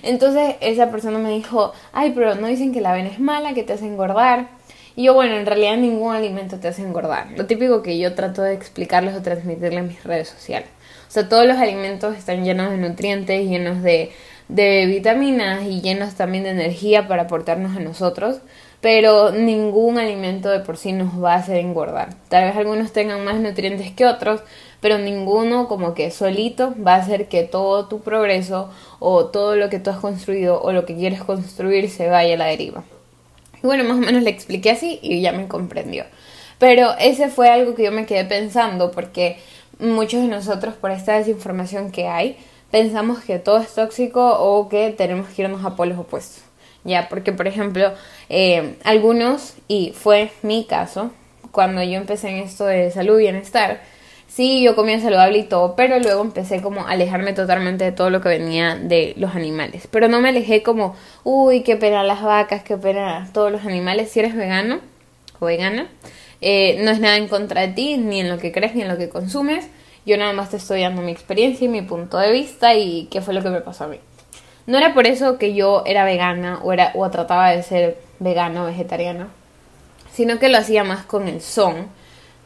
Entonces 0.03 0.55
esa 0.61 0.91
persona 0.91 1.17
me 1.19 1.31
dijo, 1.31 1.73
ay, 1.93 2.11
pero 2.13 2.35
no 2.35 2.47
dicen 2.47 2.73
que 2.73 2.81
la 2.81 2.91
avena 2.91 3.09
es 3.09 3.19
mala, 3.19 3.53
que 3.53 3.63
te 3.63 3.73
hace 3.73 3.85
engordar. 3.85 4.47
Y 4.95 5.03
yo, 5.03 5.13
bueno, 5.13 5.35
en 5.35 5.45
realidad 5.45 5.77
ningún 5.77 6.13
alimento 6.13 6.59
te 6.59 6.67
hace 6.67 6.81
engordar. 6.81 7.31
Lo 7.37 7.45
típico 7.45 7.81
que 7.81 7.97
yo 7.97 8.15
trato 8.15 8.41
de 8.41 8.53
explicarles 8.53 9.15
o 9.15 9.21
transmitirles 9.21 9.79
en 9.79 9.87
mis 9.87 10.03
redes 10.03 10.27
sociales. 10.27 10.69
O 11.07 11.11
sea, 11.11 11.27
todos 11.27 11.45
los 11.45 11.57
alimentos 11.57 12.15
están 12.17 12.43
llenos 12.43 12.69
de 12.69 12.77
nutrientes, 12.77 13.47
llenos 13.47 13.81
de, 13.81 14.11
de 14.49 14.85
vitaminas 14.87 15.63
y 15.63 15.81
llenos 15.81 16.15
también 16.15 16.43
de 16.43 16.49
energía 16.51 17.07
para 17.07 17.23
aportarnos 17.23 17.77
a 17.77 17.79
nosotros 17.79 18.41
pero 18.81 19.31
ningún 19.31 19.97
alimento 19.97 20.49
de 20.49 20.59
por 20.59 20.77
sí 20.77 20.93
nos 20.93 21.21
va 21.21 21.33
a 21.33 21.37
hacer 21.37 21.57
engordar. 21.57 22.15
Tal 22.29 22.45
vez 22.45 22.55
algunos 22.55 22.93
tengan 22.93 23.25
más 23.25 23.39
nutrientes 23.39 23.91
que 23.91 24.05
otros, 24.05 24.41
pero 24.79 24.97
ninguno 24.97 25.67
como 25.67 25.93
que 25.93 26.11
solito 26.11 26.73
va 26.81 26.95
a 26.95 26.99
hacer 26.99 27.27
que 27.27 27.43
todo 27.43 27.87
tu 27.87 27.99
progreso 27.99 28.69
o 28.99 29.25
todo 29.25 29.55
lo 29.55 29.69
que 29.69 29.79
tú 29.79 29.89
has 29.89 29.99
construido 29.99 30.61
o 30.61 30.71
lo 30.71 30.85
que 30.85 30.95
quieres 30.95 31.21
construir 31.23 31.89
se 31.89 32.07
vaya 32.07 32.35
a 32.35 32.37
la 32.37 32.45
deriva. 32.45 32.83
Y 33.61 33.67
bueno, 33.67 33.83
más 33.83 33.97
o 33.97 34.01
menos 34.01 34.23
le 34.23 34.29
expliqué 34.29 34.71
así 34.71 34.99
y 35.01 35.19
ya 35.21 35.33
me 35.33 35.49
comprendió. 35.49 36.05
Pero 36.57 36.91
ese 36.99 37.27
fue 37.27 37.49
algo 37.49 37.75
que 37.75 37.83
yo 37.83 37.91
me 37.91 38.05
quedé 38.05 38.23
pensando 38.23 38.91
porque 38.91 39.37
muchos 39.79 40.21
de 40.21 40.27
nosotros 40.27 40.75
por 40.75 40.91
esta 40.91 41.17
desinformación 41.17 41.91
que 41.91 42.07
hay 42.07 42.37
pensamos 42.71 43.19
que 43.19 43.39
todo 43.39 43.57
es 43.57 43.73
tóxico 43.73 44.39
o 44.39 44.69
que 44.69 44.91
tenemos 44.91 45.27
que 45.29 45.43
irnos 45.43 45.65
a 45.65 45.75
polos 45.75 45.97
opuestos. 45.97 46.43
Ya, 46.83 47.09
porque 47.09 47.33
por 47.33 47.47
ejemplo, 47.47 47.93
eh, 48.29 48.75
algunos, 48.83 49.55
y 49.67 49.93
fue 49.95 50.31
mi 50.41 50.65
caso, 50.65 51.11
cuando 51.51 51.83
yo 51.83 51.97
empecé 51.97 52.29
en 52.29 52.37
esto 52.37 52.65
de 52.65 52.91
salud 52.91 53.19
y 53.19 53.23
bienestar, 53.23 53.81
sí, 54.27 54.63
yo 54.63 54.75
comía 54.75 54.99
saludable 54.99 55.39
y 55.39 55.43
todo, 55.43 55.75
pero 55.75 55.99
luego 55.99 56.21
empecé 56.21 56.61
como 56.61 56.81
a 56.81 56.91
alejarme 56.91 57.33
totalmente 57.33 57.83
de 57.83 57.91
todo 57.91 58.09
lo 58.09 58.21
que 58.21 58.29
venía 58.29 58.75
de 58.75 59.13
los 59.17 59.35
animales. 59.35 59.87
Pero 59.91 60.07
no 60.07 60.21
me 60.21 60.29
alejé 60.29 60.63
como, 60.63 60.95
uy, 61.23 61.63
qué 61.63 61.75
pena 61.75 62.03
las 62.03 62.21
vacas, 62.21 62.63
qué 62.63 62.77
pena 62.77 63.29
todos 63.33 63.51
los 63.51 63.65
animales. 63.65 64.11
Si 64.11 64.19
eres 64.19 64.35
vegano 64.35 64.79
o 65.39 65.45
vegana, 65.47 65.87
eh, 66.41 66.79
no 66.83 66.91
es 66.91 66.99
nada 66.99 67.17
en 67.17 67.27
contra 67.27 67.61
de 67.61 67.69
ti, 67.69 67.97
ni 67.97 68.21
en 68.21 68.29
lo 68.29 68.37
que 68.37 68.51
crees, 68.51 68.75
ni 68.75 68.83
en 68.83 68.87
lo 68.87 68.97
que 68.97 69.09
consumes. 69.09 69.67
Yo 70.09 70.17
nada 70.17 70.33
más 70.33 70.49
te 70.49 70.57
estoy 70.57 70.81
dando 70.81 71.03
mi 71.03 71.11
experiencia 71.11 71.65
y 71.65 71.67
mi 71.67 71.83
punto 71.83 72.17
de 72.17 72.31
vista 72.31 72.73
y 72.73 73.07
qué 73.11 73.21
fue 73.21 73.35
lo 73.35 73.43
que 73.43 73.51
me 73.51 73.61
pasó 73.61 73.83
a 73.83 73.87
mí. 73.89 73.99
No 74.65 74.79
era 74.79 74.95
por 74.95 75.05
eso 75.05 75.37
que 75.37 75.53
yo 75.53 75.83
era 75.85 76.03
vegana 76.03 76.61
o, 76.63 76.73
era, 76.73 76.93
o 76.95 77.07
trataba 77.11 77.51
de 77.51 77.61
ser 77.61 77.99
vegano 78.17 78.63
o 78.63 78.65
vegetariana, 78.65 79.27
sino 80.11 80.39
que 80.39 80.49
lo 80.49 80.57
hacía 80.57 80.83
más 80.83 81.05
con 81.05 81.27
el 81.27 81.41
son 81.41 81.89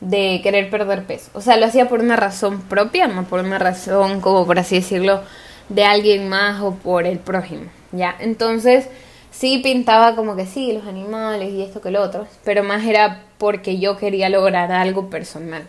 de 0.02 0.42
querer 0.44 0.70
perder 0.70 1.06
peso. 1.06 1.32
O 1.36 1.40
sea, 1.40 1.56
lo 1.56 1.66
hacía 1.66 1.88
por 1.88 2.02
una 2.02 2.18
razón 2.18 2.60
propia, 2.64 3.08
no 3.08 3.24
por 3.24 3.40
una 3.40 3.60
razón, 3.60 4.20
como 4.20 4.46
por 4.46 4.60
así 4.60 4.76
decirlo, 4.76 5.22
de 5.70 5.86
alguien 5.86 6.28
más 6.28 6.62
o 6.62 6.76
por 6.76 7.06
el 7.06 7.20
prójimo, 7.20 7.68
¿ya? 7.94 8.14
Entonces, 8.20 8.90
sí 9.32 9.60
pintaba 9.64 10.18
como 10.18 10.36
que 10.36 10.48
sí, 10.48 10.74
los 10.74 10.86
animales 10.86 11.54
y 11.54 11.62
esto 11.62 11.80
que 11.80 11.92
lo 11.92 12.02
otro, 12.02 12.28
pero 12.44 12.62
más 12.62 12.86
era 12.86 13.24
porque 13.38 13.80
yo 13.80 13.96
quería 13.96 14.28
lograr 14.28 14.74
algo 14.74 15.10
personal. 15.10 15.64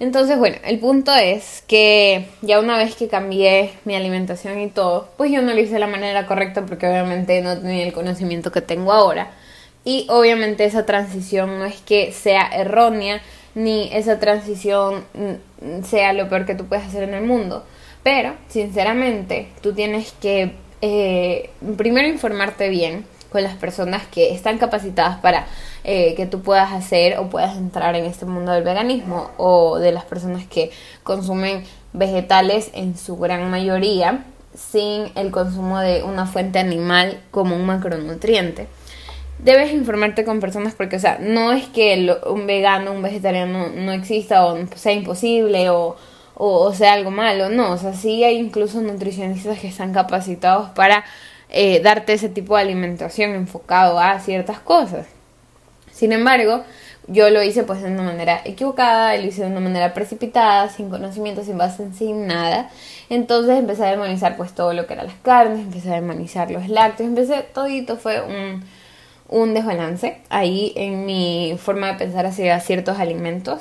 Entonces, 0.00 0.38
bueno, 0.38 0.56
el 0.64 0.78
punto 0.78 1.14
es 1.14 1.62
que 1.68 2.26
ya 2.40 2.58
una 2.58 2.78
vez 2.78 2.96
que 2.96 3.08
cambié 3.08 3.72
mi 3.84 3.94
alimentación 3.94 4.58
y 4.58 4.68
todo, 4.68 5.10
pues 5.18 5.30
yo 5.30 5.42
no 5.42 5.52
lo 5.52 5.60
hice 5.60 5.74
de 5.74 5.78
la 5.78 5.86
manera 5.86 6.26
correcta 6.26 6.64
porque 6.64 6.88
obviamente 6.88 7.42
no 7.42 7.60
tenía 7.60 7.84
el 7.84 7.92
conocimiento 7.92 8.50
que 8.50 8.62
tengo 8.62 8.92
ahora. 8.92 9.30
Y 9.84 10.06
obviamente 10.08 10.64
esa 10.64 10.86
transición 10.86 11.58
no 11.58 11.66
es 11.66 11.76
que 11.82 12.12
sea 12.12 12.48
errónea, 12.48 13.20
ni 13.54 13.90
esa 13.92 14.18
transición 14.18 15.04
mm, 15.12 15.84
sea 15.84 16.14
lo 16.14 16.30
peor 16.30 16.46
que 16.46 16.54
tú 16.54 16.64
puedes 16.64 16.86
hacer 16.86 17.02
en 17.02 17.12
el 17.12 17.24
mundo. 17.24 17.66
Pero, 18.02 18.34
sinceramente, 18.48 19.48
tú 19.60 19.74
tienes 19.74 20.12
que 20.12 20.52
eh, 20.80 21.50
primero 21.76 22.08
informarte 22.08 22.70
bien 22.70 23.04
con 23.30 23.42
las 23.42 23.54
personas 23.54 24.06
que 24.06 24.34
están 24.34 24.58
capacitadas 24.58 25.18
para 25.18 25.46
eh, 25.84 26.14
que 26.14 26.26
tú 26.26 26.42
puedas 26.42 26.72
hacer 26.72 27.18
o 27.18 27.30
puedas 27.30 27.56
entrar 27.56 27.94
en 27.94 28.04
este 28.04 28.26
mundo 28.26 28.52
del 28.52 28.64
veganismo 28.64 29.30
o 29.36 29.78
de 29.78 29.92
las 29.92 30.04
personas 30.04 30.44
que 30.46 30.70
consumen 31.02 31.64
vegetales 31.92 32.70
en 32.74 32.96
su 32.96 33.16
gran 33.16 33.50
mayoría 33.50 34.24
sin 34.54 35.10
el 35.14 35.30
consumo 35.30 35.78
de 35.78 36.02
una 36.02 36.26
fuente 36.26 36.58
animal 36.58 37.20
como 37.30 37.56
un 37.56 37.64
macronutriente. 37.64 38.66
Debes 39.38 39.72
informarte 39.72 40.24
con 40.24 40.40
personas 40.40 40.74
porque, 40.74 40.96
o 40.96 41.00
sea, 41.00 41.18
no 41.18 41.52
es 41.52 41.66
que 41.68 42.14
un 42.26 42.46
vegano, 42.46 42.92
un 42.92 43.00
vegetariano 43.00 43.68
no 43.68 43.92
exista 43.92 44.44
o 44.44 44.58
sea 44.74 44.92
imposible 44.92 45.70
o, 45.70 45.96
o, 46.34 46.74
sea 46.74 46.92
algo 46.92 47.10
malo, 47.10 47.48
no, 47.48 47.72
o 47.72 47.78
sea, 47.78 47.94
sí 47.94 48.22
hay 48.22 48.36
incluso 48.36 48.82
nutricionistas 48.82 49.58
que 49.58 49.68
están 49.68 49.94
capacitados 49.94 50.70
para 50.70 51.04
eh, 51.50 51.80
darte 51.80 52.12
ese 52.12 52.28
tipo 52.28 52.56
de 52.56 52.62
alimentación 52.62 53.34
enfocado 53.34 53.98
a 53.98 54.18
ciertas 54.20 54.60
cosas. 54.60 55.06
Sin 55.92 56.12
embargo, 56.12 56.64
yo 57.06 57.28
lo 57.30 57.42
hice 57.42 57.64
pues 57.64 57.82
de 57.82 57.90
una 57.90 58.02
manera 58.02 58.40
equivocada, 58.44 59.16
lo 59.16 59.26
hice 59.26 59.42
de 59.42 59.48
una 59.48 59.60
manera 59.60 59.92
precipitada, 59.94 60.68
sin 60.68 60.90
conocimiento, 60.90 61.42
sin 61.44 61.58
base, 61.58 61.92
sin 61.92 62.26
nada. 62.26 62.70
Entonces 63.08 63.58
empecé 63.58 63.84
a 63.84 63.90
demonizar 63.90 64.36
pues 64.36 64.54
todo 64.54 64.72
lo 64.72 64.86
que 64.86 64.94
eran 64.94 65.06
las 65.06 65.16
carnes, 65.16 65.60
empecé 65.60 65.90
a 65.90 65.96
demonizar 65.96 66.50
los 66.50 66.68
lácteos, 66.68 67.08
empecé, 67.08 67.42
todito 67.52 67.96
fue 67.96 68.22
un, 68.22 68.64
un 69.28 69.54
desbalance 69.54 70.18
ahí 70.28 70.72
en 70.76 71.04
mi 71.04 71.56
forma 71.58 71.88
de 71.88 71.94
pensar 71.94 72.26
hacia 72.26 72.60
ciertos 72.60 72.98
alimentos. 72.98 73.60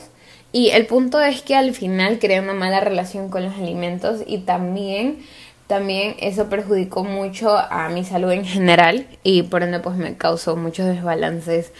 Y 0.51 0.69
el 0.69 0.85
punto 0.87 1.21
es 1.21 1.41
que 1.41 1.55
al 1.55 1.73
final 1.73 2.19
creé 2.19 2.39
una 2.39 2.53
mala 2.53 2.79
relación 2.79 3.29
con 3.29 3.43
los 3.43 3.55
alimentos 3.55 4.21
y 4.25 4.39
también 4.39 5.19
también 5.69 6.15
eso 6.19 6.49
perjudicó 6.49 7.03
mucho 7.03 7.55
a 7.55 7.89
mi 7.89 8.03
salud 8.03 8.31
en 8.31 8.43
general 8.43 9.05
y 9.21 9.43
por 9.43 9.61
ende 9.61 9.79
pues 9.79 9.97
me 9.97 10.17
causó 10.17 10.55
muchos 10.55 10.87
desbalances 10.87 11.73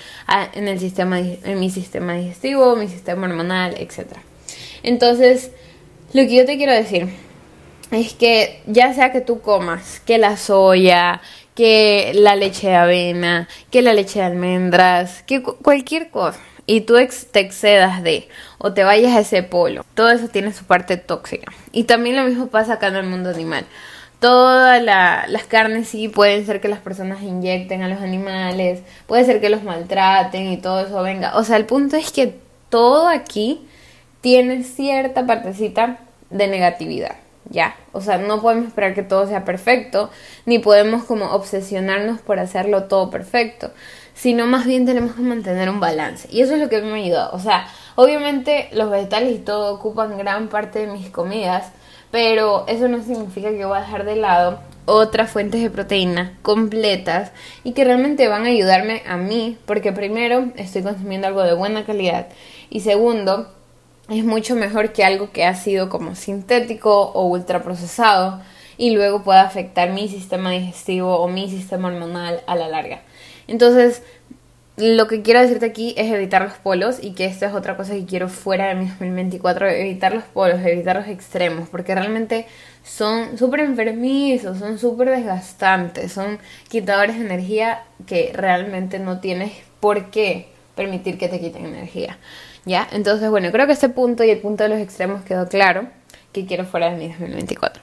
en 0.53 0.67
el 0.67 0.79
sistema 0.79 1.17
en 1.17 1.59
mi 1.59 1.71
sistema 1.71 2.13
digestivo, 2.13 2.75
mi 2.75 2.87
sistema 2.87 3.25
hormonal, 3.25 3.73
etc. 3.79 4.05
Entonces, 4.83 5.49
lo 6.13 6.21
que 6.21 6.35
yo 6.35 6.45
te 6.45 6.57
quiero 6.57 6.71
decir 6.71 7.09
es 7.89 8.13
que 8.13 8.61
ya 8.67 8.93
sea 8.93 9.11
que 9.11 9.21
tú 9.21 9.41
comas 9.41 10.01
que 10.01 10.19
la 10.19 10.37
soya, 10.37 11.19
que 11.55 12.11
la 12.13 12.35
leche 12.35 12.67
de 12.67 12.75
avena, 12.75 13.49
que 13.71 13.81
la 13.81 13.93
leche 13.93 14.19
de 14.19 14.25
almendras, 14.25 15.23
que 15.23 15.41
cualquier 15.41 16.11
cosa, 16.11 16.39
y 16.69 16.81
tú 16.81 16.93
te 17.31 17.39
excedas 17.39 18.03
de 18.03 18.29
o 18.59 18.73
te 18.73 18.83
vayas 18.83 19.15
a 19.15 19.21
ese 19.21 19.41
polo, 19.41 19.83
todo 19.95 20.11
eso 20.11 20.27
tiene 20.27 20.53
su 20.53 20.65
parte 20.65 20.97
tóxica. 20.97 21.51
Y 21.71 21.85
también 21.85 22.15
lo 22.15 22.23
mismo 22.23 22.45
pasa 22.45 22.73
acá 22.73 22.89
en 22.89 22.97
el 22.97 23.07
mundo 23.07 23.31
animal. 23.31 23.65
Todas 24.19 24.79
las 24.83 25.43
carnes 25.45 25.87
sí 25.87 26.09
pueden 26.09 26.45
ser 26.45 26.61
que 26.61 26.67
las 26.67 26.77
personas 26.77 27.23
inyecten 27.23 27.81
a 27.81 27.87
los 27.87 28.01
animales, 28.01 28.81
puede 29.07 29.25
ser 29.25 29.41
que 29.41 29.49
los 29.49 29.63
maltraten 29.63 30.51
y 30.51 30.57
todo 30.57 30.85
eso 30.85 31.01
venga. 31.01 31.35
O 31.37 31.43
sea, 31.43 31.57
el 31.57 31.65
punto 31.65 31.95
es 31.95 32.11
que 32.11 32.35
todo 32.69 33.07
aquí 33.07 33.67
tiene 34.21 34.61
cierta 34.63 35.25
partecita 35.25 35.97
de 36.29 36.47
negatividad, 36.47 37.15
¿ya? 37.49 37.77
O 37.93 38.01
sea, 38.01 38.19
no 38.19 38.43
podemos 38.43 38.67
esperar 38.67 38.93
que 38.93 39.01
todo 39.01 39.27
sea 39.27 39.43
perfecto, 39.43 40.11
ni 40.45 40.59
podemos 40.59 41.03
como 41.05 41.31
obsesionarnos 41.31 42.21
por 42.21 42.37
hacerlo 42.37 42.83
todo 42.83 43.09
perfecto 43.09 43.71
sino 44.19 44.47
más 44.47 44.65
bien 44.65 44.85
tenemos 44.85 45.15
que 45.15 45.21
mantener 45.21 45.69
un 45.69 45.79
balance. 45.79 46.27
Y 46.29 46.41
eso 46.41 46.55
es 46.55 46.59
lo 46.59 46.67
que 46.67 46.81
me 46.81 46.91
ha 46.91 46.95
ayudado. 46.95 47.31
O 47.33 47.39
sea, 47.39 47.67
obviamente 47.95 48.67
los 48.73 48.89
vegetales 48.89 49.33
y 49.33 49.39
todo 49.39 49.73
ocupan 49.73 50.17
gran 50.17 50.49
parte 50.49 50.79
de 50.79 50.87
mis 50.87 51.09
comidas, 51.09 51.71
pero 52.11 52.65
eso 52.67 52.89
no 52.89 53.01
significa 53.01 53.49
que 53.51 53.63
voy 53.63 53.77
a 53.77 53.81
dejar 53.81 54.03
de 54.03 54.17
lado 54.17 54.59
otras 54.83 55.31
fuentes 55.31 55.61
de 55.61 55.69
proteína 55.69 56.37
completas 56.41 57.31
y 57.63 57.71
que 57.71 57.85
realmente 57.85 58.27
van 58.27 58.43
a 58.43 58.49
ayudarme 58.49 59.03
a 59.07 59.15
mí, 59.15 59.57
porque 59.65 59.93
primero 59.93 60.51
estoy 60.57 60.83
consumiendo 60.83 61.27
algo 61.27 61.43
de 61.43 61.53
buena 61.53 61.85
calidad 61.85 62.27
y 62.69 62.81
segundo, 62.81 63.47
es 64.09 64.25
mucho 64.25 64.55
mejor 64.55 64.91
que 64.91 65.05
algo 65.05 65.31
que 65.31 65.45
ha 65.45 65.55
sido 65.55 65.87
como 65.87 66.15
sintético 66.15 67.11
o 67.13 67.27
ultraprocesado 67.27 68.41
y 68.77 68.89
luego 68.89 69.23
pueda 69.23 69.43
afectar 69.43 69.91
mi 69.91 70.09
sistema 70.09 70.51
digestivo 70.51 71.19
o 71.19 71.27
mi 71.29 71.49
sistema 71.49 71.87
hormonal 71.87 72.41
a 72.47 72.55
la 72.55 72.67
larga. 72.67 73.01
Entonces, 73.49 74.03
lo 74.77 75.07
que 75.07 75.21
quiero 75.21 75.41
decirte 75.41 75.65
aquí 75.65 75.93
es 75.97 76.11
evitar 76.11 76.41
los 76.41 76.53
polos 76.53 76.99
y 77.01 77.11
que 77.11 77.25
esta 77.25 77.47
es 77.47 77.53
otra 77.53 77.75
cosa 77.75 77.93
que 77.93 78.05
quiero 78.05 78.29
fuera 78.29 78.67
de 78.67 78.75
mi 78.75 78.85
2024, 78.87 79.67
evitar 79.67 80.13
los 80.13 80.23
polos, 80.23 80.61
evitar 80.63 80.95
los 80.95 81.07
extremos, 81.07 81.67
porque 81.67 81.95
realmente 81.95 82.45
son 82.83 83.37
súper 83.37 83.61
enfermizos, 83.61 84.59
son 84.59 84.77
súper 84.77 85.09
desgastantes, 85.09 86.13
son 86.13 86.39
quitadores 86.69 87.17
de 87.17 87.25
energía 87.25 87.83
que 88.05 88.31
realmente 88.33 88.99
no 88.99 89.19
tienes 89.19 89.51
por 89.79 90.11
qué 90.11 90.47
permitir 90.75 91.17
que 91.17 91.27
te 91.27 91.39
quiten 91.39 91.65
energía. 91.65 92.17
¿Ya? 92.65 92.87
Entonces, 92.91 93.29
bueno, 93.29 93.51
creo 93.51 93.65
que 93.65 93.73
este 93.73 93.89
punto 93.89 94.23
y 94.23 94.29
el 94.29 94.39
punto 94.39 94.63
de 94.63 94.69
los 94.69 94.79
extremos 94.79 95.23
quedó 95.23 95.47
claro 95.47 95.87
que 96.31 96.45
quiero 96.45 96.65
fuera 96.65 96.91
de 96.91 96.97
mi 96.97 97.07
2024. 97.07 97.81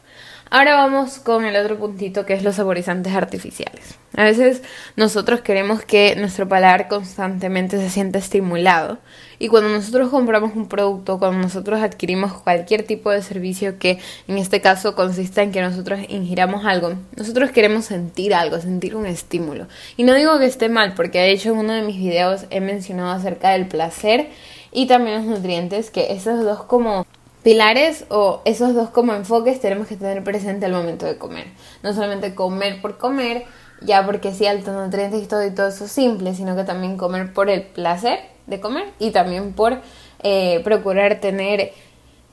Ahora 0.48 0.76
vamos 0.76 1.18
con 1.18 1.44
el 1.44 1.56
otro 1.56 1.76
puntito 1.76 2.24
que 2.24 2.32
es 2.34 2.44
los 2.44 2.54
saborizantes 2.54 3.12
artificiales. 3.14 3.96
A 4.14 4.22
veces 4.22 4.62
nosotros 4.94 5.40
queremos 5.40 5.84
que 5.84 6.14
nuestro 6.14 6.48
paladar 6.48 6.86
constantemente 6.86 7.78
se 7.78 7.90
sienta 7.90 8.20
estimulado 8.20 8.98
y 9.40 9.48
cuando 9.48 9.70
nosotros 9.70 10.08
compramos 10.08 10.54
un 10.54 10.68
producto, 10.68 11.18
cuando 11.18 11.38
nosotros 11.38 11.82
adquirimos 11.82 12.32
cualquier 12.32 12.84
tipo 12.84 13.10
de 13.10 13.22
servicio 13.22 13.80
que 13.80 13.98
en 14.28 14.38
este 14.38 14.60
caso 14.60 14.94
consista 14.94 15.42
en 15.42 15.50
que 15.50 15.60
nosotros 15.60 15.98
ingiramos 16.08 16.64
algo, 16.64 16.94
nosotros 17.16 17.50
queremos 17.50 17.86
sentir 17.86 18.32
algo, 18.32 18.60
sentir 18.60 18.94
un 18.94 19.06
estímulo. 19.06 19.66
Y 19.96 20.04
no 20.04 20.14
digo 20.14 20.38
que 20.38 20.46
esté 20.46 20.68
mal 20.68 20.94
porque 20.94 21.18
de 21.18 21.32
hecho 21.32 21.50
en 21.50 21.58
uno 21.58 21.72
de 21.72 21.82
mis 21.82 21.98
videos 21.98 22.46
he 22.50 22.60
mencionado 22.60 23.10
acerca 23.10 23.50
del 23.50 23.66
placer 23.66 24.30
y 24.70 24.86
también 24.86 25.16
los 25.16 25.26
nutrientes, 25.26 25.90
que 25.90 26.12
esos 26.12 26.44
dos 26.44 26.62
como 26.62 27.04
pilares 27.46 28.06
o 28.08 28.42
esos 28.44 28.74
dos 28.74 28.90
como 28.90 29.14
enfoques 29.14 29.60
tenemos 29.60 29.86
que 29.86 29.94
tener 29.94 30.24
presente 30.24 30.66
al 30.66 30.72
momento 30.72 31.06
de 31.06 31.16
comer. 31.16 31.46
No 31.84 31.94
solamente 31.94 32.34
comer 32.34 32.82
por 32.82 32.98
comer, 32.98 33.44
ya 33.80 34.04
porque 34.04 34.34
sí, 34.34 34.48
altos 34.48 34.74
nutrientes 34.74 35.22
y 35.22 35.26
todo 35.28 35.46
y 35.46 35.52
todo 35.52 35.68
eso 35.68 35.86
simple, 35.86 36.34
sino 36.34 36.56
que 36.56 36.64
también 36.64 36.96
comer 36.96 37.32
por 37.32 37.48
el 37.48 37.62
placer 37.62 38.18
de 38.48 38.58
comer 38.58 38.88
y 38.98 39.12
también 39.12 39.52
por 39.52 39.78
eh, 40.24 40.60
procurar 40.64 41.20
tener 41.20 41.72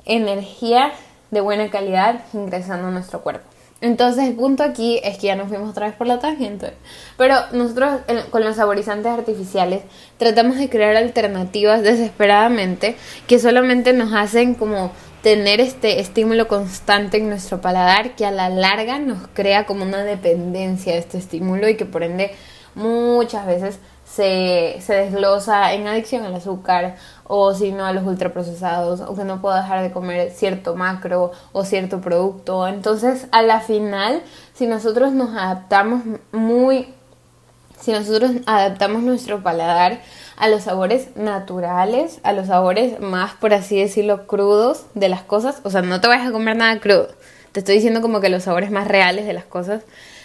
energía 0.05 0.91
de 1.29 1.41
buena 1.41 1.69
calidad 1.69 2.21
ingresando 2.33 2.87
a 2.87 2.89
nuestro 2.89 3.21
cuerpo. 3.21 3.52
Entonces 3.83 4.23
el 4.29 4.35
punto 4.35 4.63
aquí 4.63 5.01
es 5.03 5.17
que 5.17 5.27
ya 5.27 5.35
nos 5.35 5.49
fuimos 5.49 5.69
otra 5.69 5.87
vez 5.87 5.95
por 5.97 6.07
la 6.07 6.17
tangente. 6.17 6.71
Pero 7.17 7.35
nosotros 7.51 7.99
con 8.29 8.45
los 8.45 8.55
saborizantes 8.55 9.11
artificiales 9.11 9.81
tratamos 10.17 10.55
de 10.55 10.69
crear 10.69 10.95
alternativas 10.95 11.83
desesperadamente 11.83 12.95
que 13.27 13.39
solamente 13.39 13.91
nos 13.91 14.13
hacen 14.13 14.55
como 14.55 14.93
tener 15.21 15.59
este 15.59 15.99
estímulo 15.99 16.47
constante 16.47 17.17
en 17.17 17.27
nuestro 17.27 17.59
paladar 17.59 18.15
que 18.15 18.25
a 18.25 18.31
la 18.31 18.47
larga 18.47 18.99
nos 18.99 19.27
crea 19.33 19.65
como 19.65 19.83
una 19.83 20.05
dependencia 20.05 20.93
de 20.93 20.99
este 20.99 21.17
estímulo 21.17 21.67
y 21.67 21.75
que 21.75 21.85
por 21.85 22.03
ende 22.03 22.31
muchas 22.75 23.45
veces 23.45 23.79
se, 24.15 24.79
desglosa 24.87 25.73
en 25.73 25.87
adicción 25.87 26.23
al 26.23 26.35
azúcar 26.35 26.97
o 27.25 27.53
si 27.55 27.71
no 27.71 27.85
a 27.85 27.93
los 27.93 28.05
ultraprocesados 28.05 29.01
o 29.01 29.15
que 29.15 29.23
no 29.23 29.41
puedo 29.41 29.55
dejar 29.55 29.81
de 29.81 29.91
comer 29.91 30.31
cierto 30.31 30.75
macro 30.75 31.31
o 31.51 31.65
cierto 31.65 31.99
producto. 31.99 32.67
Entonces, 32.67 33.27
a 33.31 33.41
la 33.41 33.59
final, 33.59 34.21
si 34.53 34.67
nosotros 34.67 35.13
nos 35.13 35.35
adaptamos 35.35 36.03
muy, 36.31 36.93
si 37.79 37.91
nosotros 37.91 38.31
adaptamos 38.45 39.01
nuestro 39.01 39.41
paladar 39.41 39.99
a 40.37 40.47
los 40.47 40.63
sabores 40.63 41.15
naturales, 41.15 42.19
a 42.23 42.33
los 42.33 42.47
sabores 42.47 42.99
más, 42.99 43.33
por 43.33 43.53
así 43.53 43.79
decirlo, 43.79 44.27
crudos 44.27 44.85
de 44.93 45.09
las 45.09 45.23
cosas, 45.23 45.59
o 45.63 45.71
sea, 45.71 45.81
no 45.81 46.01
te 46.01 46.07
vayas 46.07 46.27
a 46.27 46.31
comer 46.31 46.55
nada 46.55 46.79
crudo. 46.79 47.07
Te 47.51 47.61
estoy 47.61 47.75
diciendo 47.75 48.01
como 48.01 48.19
que 48.19 48.29
los 48.29 48.43
sabores 48.43 48.69
más 48.69 48.87
reales 48.87 49.25
de 49.25 49.33
las 49.33 49.45
cosas 49.45 49.83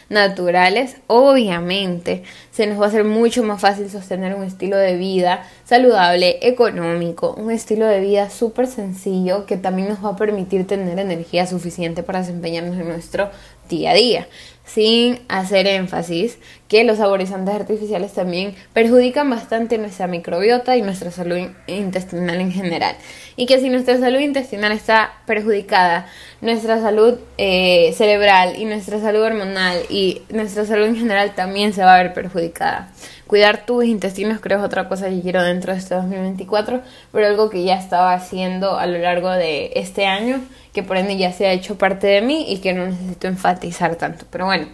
naturales, 0.09 0.97
obviamente 1.07 2.23
se 2.51 2.67
nos 2.67 2.81
va 2.81 2.87
a 2.87 2.89
hacer 2.89 3.05
mucho 3.05 3.43
más 3.43 3.61
fácil 3.61 3.91
sostener 3.91 4.35
un 4.35 4.45
estilo 4.45 4.77
de 4.77 4.97
vida 4.97 5.47
saludable, 5.69 6.39
económico, 6.41 7.35
un 7.35 7.51
estilo 7.51 7.85
de 7.87 8.01
vida 8.01 8.31
súper 8.31 8.67
sencillo 8.67 9.45
que 9.45 9.59
también 9.59 9.91
nos 9.91 10.03
va 10.03 10.11
a 10.11 10.17
permitir 10.17 10.67
tener 10.67 10.99
energía 10.99 11.47
suficiente 11.47 12.03
para 12.03 12.21
desempeñarnos 12.21 12.79
en 12.79 12.89
nuestro 12.89 13.31
día 13.69 13.91
a 13.91 13.95
día 13.95 14.29
sin 14.69 15.21
hacer 15.29 15.67
énfasis 15.67 16.39
que 16.69 16.85
los 16.85 16.99
saborizantes 16.99 17.55
artificiales 17.55 18.13
también 18.13 18.55
perjudican 18.73 19.29
bastante 19.31 19.79
nuestra 19.79 20.07
microbiota 20.07 20.77
y 20.77 20.83
nuestra 20.83 21.11
salud 21.11 21.49
intestinal 21.67 22.41
en 22.41 22.53
general. 22.53 22.95
Y 23.37 23.47
que 23.47 23.59
si 23.61 23.71
nuestra 23.71 23.99
salud 23.99 24.21
intestinal 24.21 24.73
está 24.73 25.13
perjudicada, 25.27 26.07
nuestra 26.43 26.81
salud 26.81 27.19
eh, 27.39 27.95
cerebral 27.97 28.57
y 28.59 28.67
nuestra 28.67 29.01
salud 29.01 29.23
hormonal 29.23 29.79
y 29.89 30.23
nuestra 30.29 30.67
salud 30.67 30.87
en 30.87 30.97
general 30.97 31.35
también 31.35 31.73
se 31.73 31.83
va 31.83 31.95
a 31.95 32.03
ver 32.03 32.13
perjudicada. 32.13 32.93
Cuidar 33.29 33.67
tus 33.67 33.85
intestinos 33.85 34.41
creo 34.41 34.59
es 34.59 34.65
otra 34.65 34.89
cosa 34.89 35.11
que 35.11 35.21
quiero 35.21 35.43
dentro 35.43 35.75
de 35.75 35.79
este 35.79 35.95
2024, 35.95 36.81
pero 37.13 37.27
algo 37.27 37.51
que 37.51 37.63
ya 37.63 37.75
estaba 37.75 38.15
haciendo 38.15 38.79
a 38.79 38.87
lo 38.87 38.97
largo 38.99 39.31
de 39.31 39.71
este 39.75 40.07
año, 40.07 40.41
que 40.73 40.83
por 40.83 40.97
ende 40.97 41.19
ya 41.19 41.31
se 41.35 41.47
ha 41.47 41.53
hecho 41.53 41.77
parte 41.77 42.07
de 42.07 42.23
mí 42.23 42.51
y 42.51 42.61
que 42.61 42.73
no 42.73 42.87
necesito 42.87 43.29
enfatizar 43.29 43.97
tanto. 43.97 44.25
Pero 44.31 44.47
bueno, 44.47 44.67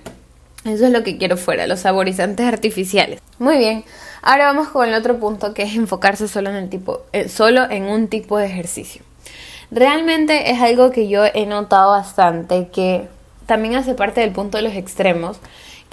eso 0.64 0.86
es 0.86 0.92
lo 0.92 1.02
que 1.02 1.18
quiero 1.18 1.36
fuera, 1.36 1.66
los 1.66 1.80
saborizantes 1.80 2.46
artificiales. 2.46 3.20
Muy 3.40 3.58
bien, 3.58 3.84
ahora 4.22 4.44
vamos 4.44 4.68
con 4.68 4.88
el 4.88 4.94
otro 4.94 5.18
punto 5.18 5.52
que 5.52 5.64
es 5.64 5.74
enfocarse 5.74 6.28
solo 6.28 6.50
en 6.50 6.56
el 6.56 6.68
tipo, 6.70 7.00
eh, 7.12 7.28
solo 7.28 7.68
en 7.68 7.86
un 7.86 8.06
tipo 8.06 8.38
de 8.38 8.46
ejercicio. 8.46 9.02
Realmente 9.72 10.52
es 10.52 10.62
algo 10.62 10.92
que 10.92 11.08
yo 11.08 11.24
he 11.24 11.46
notado 11.46 11.90
bastante 11.90 12.68
que 12.68 13.08
también 13.46 13.74
hace 13.74 13.94
parte 13.94 14.20
del 14.20 14.30
punto 14.30 14.58
de 14.58 14.62
los 14.62 14.74
extremos 14.74 15.40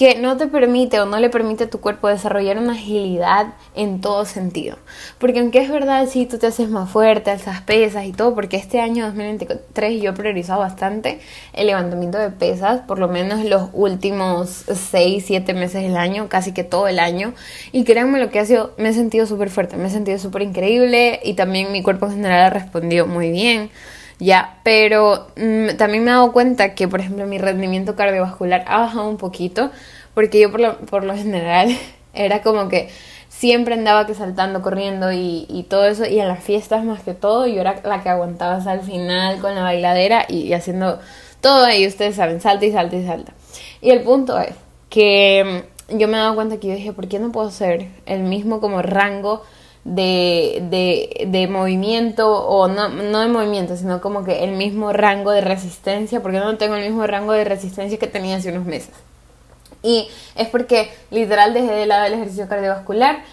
que 0.02 0.16
no 0.16 0.36
te 0.36 0.48
permite 0.48 1.00
o 1.00 1.06
no 1.06 1.20
le 1.20 1.30
permite 1.30 1.66
a 1.66 1.70
tu 1.70 1.80
cuerpo 1.80 2.08
desarrollar 2.08 2.58
una 2.58 2.74
agilidad 2.74 3.54
en 3.76 4.02
todo 4.02 4.26
sentido. 4.26 4.80
Porque 5.20 5.42
aunque 5.42 5.60
es 5.60 5.70
verdad, 5.70 6.08
si 6.08 6.26
tú 6.26 6.40
te 6.40 6.48
haces 6.48 6.72
más 6.72 6.90
fuerte, 6.90 7.30
alzas 7.30 7.62
pesas 7.62 8.08
y 8.08 8.12
todo, 8.12 8.34
porque 8.34 8.58
este 8.58 8.82
año 8.82 9.06
2023 9.06 10.02
yo 10.02 10.10
he 10.10 10.14
priorizado 10.14 10.60
bastante 10.60 11.20
el 11.54 11.68
levantamiento 11.68 12.18
de 12.18 12.32
pesas, 12.32 12.82
por 12.88 12.98
lo 12.98 13.10
menos 13.10 13.46
los 13.46 13.70
últimos 13.74 14.66
6, 14.74 15.24
7 15.24 15.54
meses 15.54 15.84
del 15.84 15.96
año, 15.96 16.30
casi 16.30 16.52
que 16.52 16.64
todo 16.64 16.88
el 16.88 16.98
año. 16.98 17.36
Y 17.72 17.84
créanme 17.84 18.20
lo 18.20 18.32
que 18.32 18.40
ha 18.40 18.46
sido, 18.48 18.74
me 18.78 18.90
he 18.90 18.94
sentido 18.94 19.28
súper 19.28 19.52
fuerte, 19.52 19.78
me 19.78 19.86
he 19.86 19.92
sentido 19.92 20.18
súper 20.18 20.42
increíble 20.42 21.20
y 21.24 21.36
también 21.36 21.72
mi 21.72 21.84
cuerpo 21.84 22.08
en 22.08 22.14
general 22.14 22.46
ha 22.46 22.50
respondido 22.50 23.06
muy 23.06 23.30
bien. 23.30 23.70
Ya, 24.22 24.60
pero 24.62 25.30
mm, 25.36 25.78
también 25.80 26.04
me 26.04 26.12
he 26.12 26.14
dado 26.14 26.32
cuenta 26.32 26.76
que, 26.76 26.88
por 26.88 27.00
ejemplo, 27.00 27.26
mi 27.26 27.40
rendimiento 27.40 27.96
cardiovascular 27.96 28.64
ha 28.68 28.82
bajado 28.82 29.10
un 29.10 29.18
poquito, 29.18 29.72
porque 30.14 30.40
yo 30.40 30.52
por 30.52 30.60
lo, 30.60 30.78
por 30.78 31.04
lo 31.04 31.16
general 31.16 31.76
era 32.14 32.44
como 32.44 32.70
que 32.70 32.90
siempre 33.30 33.74
andaba 33.74 34.06
que 34.06 34.14
saltando, 34.14 34.62
corriendo 34.62 35.12
y, 35.12 35.48
y, 35.50 35.64
todo 35.64 35.88
eso, 35.88 36.06
y 36.06 36.20
en 36.20 36.28
las 36.28 36.44
fiestas 36.44 36.86
más 36.86 37.02
que 37.02 37.16
todo, 37.16 37.48
yo 37.48 37.62
era 37.62 37.82
la 37.84 38.04
que 38.04 38.10
aguantaba 38.10 38.58
hasta 38.58 38.74
el 38.76 38.82
final 38.82 39.40
con 39.40 39.56
la 39.56 39.64
bailadera 39.64 40.26
y, 40.30 40.54
haciendo 40.54 41.00
todo 41.42 41.66
ahí, 41.66 41.88
ustedes 41.88 42.16
saben, 42.16 42.42
salta 42.42 42.68
y 42.68 42.72
salta 42.72 42.96
y 42.98 43.06
salta. 43.08 43.34
Y 43.82 43.90
el 43.90 44.04
punto 44.04 44.40
es 44.40 44.54
que 44.92 45.64
mm, 45.90 45.98
yo 45.98 46.08
me 46.08 46.18
he 46.18 46.20
dado 46.20 46.36
cuenta 46.36 46.60
que 46.60 46.68
yo 46.68 46.76
dije, 46.76 46.94
¿por 46.94 47.08
qué 47.08 47.18
no 47.18 47.32
puedo 47.32 47.48
hacer 47.48 47.88
el 48.06 48.22
mismo 48.22 48.62
como 48.62 48.84
rango 48.84 49.42
de, 49.84 50.64
de, 50.70 51.28
de, 51.28 51.48
movimiento, 51.48 52.30
o 52.32 52.68
no, 52.68 52.90
no 52.90 53.20
de 53.20 53.28
movimiento, 53.28 53.76
sino 53.76 54.00
como 54.00 54.24
que 54.24 54.44
el 54.44 54.52
mismo 54.52 54.94
rango 54.94 55.32
de 55.32 55.42
resistencia, 55.42 56.22
porque 56.22 56.40
no 56.40 56.58
tengo 56.58 56.76
el 56.76 56.84
mismo 56.84 57.06
rango 57.08 57.34
de 57.34 57.44
resistencia 57.44 57.98
que 57.98 58.08
tenía 58.08 58.38
hace 58.38 58.52
unos 58.52 58.66
meses. 58.66 58.94
Y 59.84 60.08
es 60.36 60.48
porque 60.50 60.92
literal 61.10 61.54
dejé 61.54 61.72
de 61.72 61.86
lado 61.88 62.06
el 62.06 62.14
ejercicio 62.14 62.48
cardiovascular, 62.48 63.24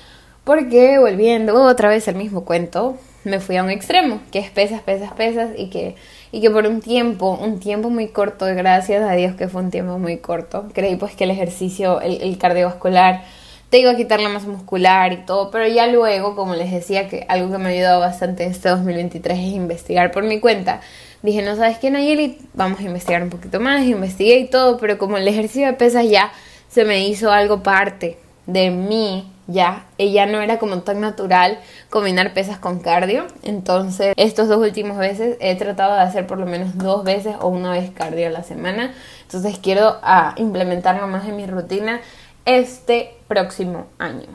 porque 0.45 0.99
volviendo 0.99 1.63
otra 1.63 1.91
vez 1.91 2.09
el 2.09 2.15
mismo 2.15 2.45
cuento, 2.47 2.97
me 3.25 3.41
fui 3.41 3.57
a 3.59 3.63
un 3.63 3.69
extremo, 3.69 4.21
que 4.33 4.39
es 4.39 4.51
pesas, 4.51 4.81
pesas, 4.81 5.13
pesas, 5.13 5.51
y 5.59 5.69
que, 5.69 5.97
y 6.33 6.41
que 6.41 6.51
por 6.51 6.67
un 6.67 6.81
tiempo, 6.81 7.39
un 7.39 7.61
tiempo 7.61 7.91
muy 7.91 8.09
corto, 8.09 8.47
gracias 8.47 9.03
a 9.03 9.13
Dios 9.13 9.37
que 9.37 9.49
fue 9.49 9.61
un 9.61 9.71
tiempo 9.71 9.99
muy 9.99 10.17
corto, 10.19 10.69
creí 10.73 10.97
pues 10.97 11.15
que 11.15 11.25
el 11.25 11.31
ejercicio, 11.31 12.01
el, 12.01 12.23
el 12.23 12.39
cardiovascular, 12.39 13.25
te 13.71 13.87
a 13.87 13.97
quitar 13.97 14.21
la 14.21 14.31
masa 14.31 14.49
muscular 14.49 15.13
y 15.13 15.25
todo, 15.27 15.51
pero 15.51 15.67
ya 15.67 15.87
luego, 15.87 16.35
como 16.35 16.55
les 16.55 16.73
decía, 16.73 17.09
que 17.09 17.27
algo 17.29 17.53
que 17.53 17.59
me 17.59 17.69
ha 17.69 17.73
ayudado 17.73 18.01
bastante 18.01 18.47
este 18.47 18.71
2023 18.71 19.39
es 19.39 19.45
investigar 19.45 20.11
por 20.11 20.25
mi 20.25 20.41
cuenta. 20.41 20.81
Dije, 21.23 21.43
no 21.43 21.57
sabes 21.57 21.79
qué, 21.79 21.91
Nayeli, 21.91 22.39
vamos 22.55 22.81
a 22.81 22.85
investigar 22.85 23.23
un 23.23 23.31
poquito 23.31 23.61
más, 23.61 23.85
investigué 23.85 24.39
y 24.39 24.49
todo, 24.49 24.79
pero 24.79 24.97
como 24.99 25.19
el 25.19 25.29
ejercicio 25.29 25.67
de 25.67 25.73
pesas 25.75 26.09
ya 26.09 26.33
se 26.69 26.85
me 26.85 27.07
hizo 27.07 27.31
algo 27.31 27.63
parte 27.63 28.19
de 28.47 28.71
mí, 28.71 29.31
ya, 29.47 29.87
ella 29.99 30.27
no 30.27 30.41
era 30.41 30.59
como 30.59 30.81
tan 30.81 31.01
natural 31.01 31.59
combinar 31.91 32.33
pesas 32.35 32.59
con 32.59 32.81
cardio, 32.81 33.27
entonces 33.43 34.15
estos 34.17 34.49
dos 34.49 34.59
últimos 34.59 34.97
veces 34.97 35.37
he 35.41 35.55
tratado 35.57 35.95
de 35.95 36.01
hacer 36.01 36.27
por 36.27 36.39
lo 36.39 36.47
menos 36.47 36.77
dos 36.77 37.03
veces 37.03 37.35
o 37.41 37.49
una 37.49 37.73
vez 37.73 37.91
cardio 37.91 38.27
a 38.27 38.31
la 38.31 38.43
semana, 38.43 38.95
entonces 39.23 39.59
quiero 39.59 39.97
ah, 40.03 40.35
implementarlo 40.37 41.07
más 41.09 41.27
en 41.27 41.37
mi 41.37 41.47
rutina 41.47 42.01
este 42.49 43.15
próximo 43.29 43.87
año. 43.99 44.27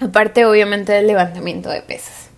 Aparte 0.00 0.44
obviamente 0.44 0.92
del 0.92 1.06
levantamiento 1.06 1.70
de 1.70 1.80
pesas. 1.82 2.30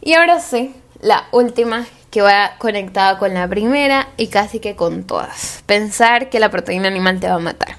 Y 0.00 0.14
ahora 0.14 0.38
sí, 0.38 0.74
la 1.00 1.26
última 1.32 1.86
que 2.10 2.22
va 2.22 2.52
conectada 2.58 3.18
con 3.18 3.34
la 3.34 3.48
primera 3.48 4.08
y 4.16 4.28
casi 4.28 4.60
que 4.60 4.76
con 4.76 5.04
todas. 5.04 5.62
Pensar 5.66 6.30
que 6.30 6.40
la 6.40 6.50
proteína 6.50 6.88
animal 6.88 7.20
te 7.20 7.28
va 7.28 7.34
a 7.34 7.40
matar. 7.40 7.76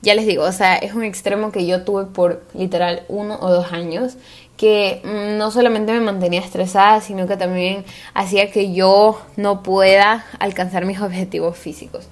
Ya 0.00 0.14
les 0.14 0.26
digo, 0.26 0.42
o 0.42 0.52
sea, 0.52 0.74
es 0.76 0.94
un 0.94 1.04
extremo 1.04 1.52
que 1.52 1.64
yo 1.64 1.84
tuve 1.84 2.06
por 2.06 2.42
literal 2.54 3.04
uno 3.08 3.38
o 3.40 3.50
dos 3.50 3.72
años 3.72 4.16
que 4.56 5.00
mm, 5.04 5.38
no 5.38 5.50
solamente 5.50 5.92
me 5.92 6.00
mantenía 6.00 6.40
estresada, 6.40 7.00
sino 7.00 7.26
que 7.26 7.36
también 7.36 7.84
hacía 8.14 8.50
que 8.50 8.72
yo 8.72 9.20
no 9.36 9.62
pueda 9.62 10.24
alcanzar 10.38 10.86
mis 10.86 11.00
objetivos 11.00 11.56
físicos. 11.56 12.08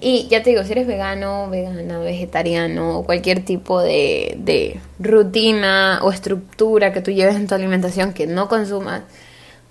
Y 0.00 0.28
ya 0.28 0.42
te 0.42 0.50
digo, 0.50 0.64
si 0.64 0.72
eres 0.72 0.86
vegano, 0.86 1.50
vegana, 1.50 1.98
vegetariano 1.98 2.98
o 2.98 3.04
cualquier 3.04 3.44
tipo 3.44 3.80
de, 3.82 4.36
de 4.38 4.80
rutina 4.98 6.00
o 6.02 6.10
estructura 6.10 6.92
que 6.92 7.02
tú 7.02 7.10
lleves 7.10 7.36
en 7.36 7.46
tu 7.46 7.54
alimentación 7.54 8.14
que 8.14 8.26
no 8.26 8.48
consumas, 8.48 9.02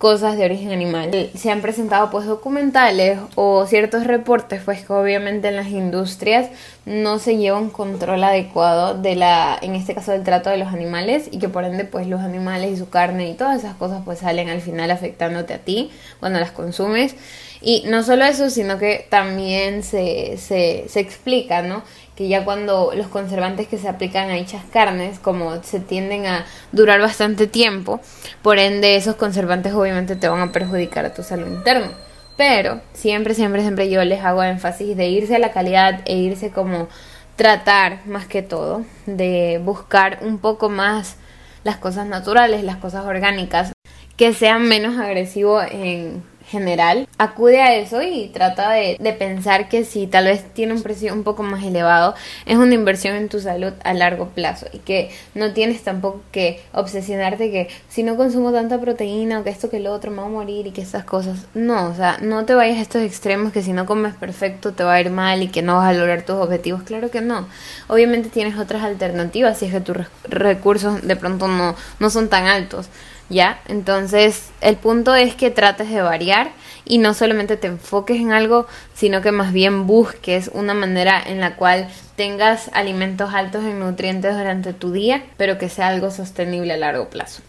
cosas 0.00 0.38
de 0.38 0.46
origen 0.46 0.72
animal. 0.72 1.30
Se 1.34 1.50
han 1.50 1.60
presentado 1.60 2.10
pues 2.10 2.24
documentales 2.24 3.18
o 3.34 3.66
ciertos 3.66 4.06
reportes 4.06 4.62
pues 4.64 4.82
que 4.82 4.94
obviamente 4.94 5.48
en 5.48 5.56
las 5.56 5.68
industrias 5.68 6.48
no 6.86 7.18
se 7.18 7.36
lleva 7.36 7.58
un 7.58 7.68
control 7.68 8.24
adecuado 8.24 8.94
de 8.94 9.14
la, 9.14 9.58
en 9.60 9.74
este 9.74 9.94
caso 9.94 10.12
del 10.12 10.24
trato 10.24 10.48
de 10.48 10.56
los 10.56 10.68
animales 10.68 11.28
y 11.30 11.38
que 11.38 11.50
por 11.50 11.64
ende 11.64 11.84
pues 11.84 12.06
los 12.06 12.22
animales 12.22 12.72
y 12.72 12.76
su 12.78 12.88
carne 12.88 13.28
y 13.28 13.34
todas 13.34 13.58
esas 13.58 13.74
cosas 13.74 14.00
pues 14.02 14.20
salen 14.20 14.48
al 14.48 14.62
final 14.62 14.90
afectándote 14.90 15.52
a 15.52 15.58
ti 15.58 15.90
cuando 16.18 16.40
las 16.40 16.52
consumes. 16.52 17.14
Y 17.60 17.84
no 17.86 18.02
solo 18.02 18.24
eso, 18.24 18.48
sino 18.48 18.78
que 18.78 19.06
también 19.10 19.82
se, 19.82 20.38
se, 20.38 20.86
se 20.88 21.00
explica, 21.00 21.60
¿no? 21.60 21.82
Que 22.20 22.28
ya 22.28 22.44
cuando 22.44 22.92
los 22.94 23.08
conservantes 23.08 23.66
que 23.66 23.78
se 23.78 23.88
aplican 23.88 24.28
a 24.28 24.34
dichas 24.34 24.62
carnes, 24.70 25.18
como 25.18 25.62
se 25.62 25.80
tienden 25.80 26.26
a 26.26 26.44
durar 26.70 27.00
bastante 27.00 27.46
tiempo, 27.46 27.98
por 28.42 28.58
ende 28.58 28.96
esos 28.96 29.14
conservantes 29.14 29.72
obviamente 29.72 30.16
te 30.16 30.28
van 30.28 30.42
a 30.42 30.52
perjudicar 30.52 31.06
a 31.06 31.14
tu 31.14 31.22
salud 31.22 31.46
interna. 31.46 31.92
Pero 32.36 32.82
siempre, 32.92 33.32
siempre, 33.32 33.62
siempre 33.62 33.88
yo 33.88 34.04
les 34.04 34.22
hago 34.22 34.42
énfasis 34.42 34.98
de 34.98 35.08
irse 35.08 35.36
a 35.36 35.38
la 35.38 35.52
calidad 35.52 36.02
e 36.04 36.18
irse 36.18 36.50
como 36.50 36.88
tratar 37.36 38.04
más 38.04 38.26
que 38.26 38.42
todo, 38.42 38.84
de 39.06 39.58
buscar 39.64 40.18
un 40.20 40.36
poco 40.40 40.68
más 40.68 41.16
las 41.64 41.78
cosas 41.78 42.06
naturales, 42.06 42.64
las 42.64 42.76
cosas 42.76 43.06
orgánicas, 43.06 43.72
que 44.18 44.34
sean 44.34 44.68
menos 44.68 44.98
agresivos 44.98 45.64
en 45.70 46.22
general, 46.50 47.08
acude 47.16 47.62
a 47.62 47.74
eso 47.76 48.02
y 48.02 48.28
trata 48.28 48.72
de, 48.72 48.96
pensar 49.18 49.68
que 49.68 49.84
si 49.84 50.06
tal 50.06 50.24
vez 50.24 50.44
tiene 50.52 50.72
un 50.72 50.82
precio 50.82 51.12
un 51.12 51.22
poco 51.22 51.42
más 51.42 51.62
elevado, 51.62 52.14
es 52.46 52.56
una 52.56 52.74
inversión 52.74 53.14
en 53.16 53.28
tu 53.28 53.40
salud 53.40 53.72
a 53.84 53.94
largo 53.94 54.28
plazo 54.28 54.66
y 54.72 54.78
que 54.78 55.10
no 55.34 55.52
tienes 55.52 55.82
tampoco 55.82 56.22
que 56.32 56.60
obsesionarte 56.72 57.50
que 57.50 57.68
si 57.88 58.02
no 58.02 58.16
consumo 58.16 58.52
tanta 58.52 58.80
proteína 58.80 59.40
o 59.40 59.44
que 59.44 59.50
esto 59.50 59.70
que 59.70 59.80
lo 59.80 59.92
otro 59.92 60.10
me 60.10 60.18
va 60.18 60.24
a 60.24 60.28
morir 60.28 60.66
y 60.66 60.70
que 60.72 60.82
estas 60.82 61.04
cosas. 61.04 61.46
No, 61.54 61.88
o 61.88 61.94
sea, 61.94 62.18
no 62.20 62.44
te 62.44 62.54
vayas 62.54 62.78
a 62.78 62.82
estos 62.82 63.02
extremos 63.02 63.52
que 63.52 63.62
si 63.62 63.72
no 63.72 63.86
comes 63.86 64.14
perfecto 64.14 64.72
te 64.72 64.84
va 64.84 64.94
a 64.94 65.00
ir 65.00 65.10
mal 65.10 65.42
y 65.42 65.48
que 65.48 65.62
no 65.62 65.76
vas 65.76 65.88
a 65.88 65.92
lograr 65.92 66.22
tus 66.22 66.36
objetivos. 66.36 66.82
Claro 66.82 67.10
que 67.10 67.20
no. 67.20 67.46
Obviamente 67.88 68.28
tienes 68.28 68.58
otras 68.58 68.82
alternativas 68.82 69.58
si 69.58 69.66
es 69.66 69.72
que 69.72 69.80
tus 69.80 69.96
recursos 70.24 71.02
de 71.02 71.16
pronto 71.16 71.46
no, 71.48 71.76
no 71.98 72.10
son 72.10 72.28
tan 72.28 72.46
altos. 72.46 72.88
¿Ya? 73.30 73.60
Entonces, 73.68 74.50
el 74.60 74.76
punto 74.76 75.14
es 75.14 75.34
que 75.34 75.50
trates 75.50 75.88
de 75.88 76.02
variar 76.02 76.50
y 76.84 76.98
no 76.98 77.14
solamente 77.14 77.56
te 77.56 77.68
enfoques 77.68 78.20
en 78.20 78.32
algo, 78.32 78.66
sino 78.92 79.22
que 79.22 79.32
más 79.32 79.52
bien 79.52 79.86
busques 79.86 80.50
una 80.52 80.74
manera 80.74 81.22
en 81.24 81.40
la 81.40 81.56
cual 81.56 81.88
tengas 82.16 82.68
alimentos 82.74 83.32
altos 83.32 83.64
en 83.64 83.78
nutrientes 83.80 84.36
durante 84.36 84.74
tu 84.74 84.92
día, 84.92 85.24
pero 85.38 85.56
que 85.56 85.68
sea 85.68 85.88
algo 85.88 86.10
sostenible 86.10 86.74
a 86.74 86.76
largo 86.76 87.08
plazo. 87.08 87.42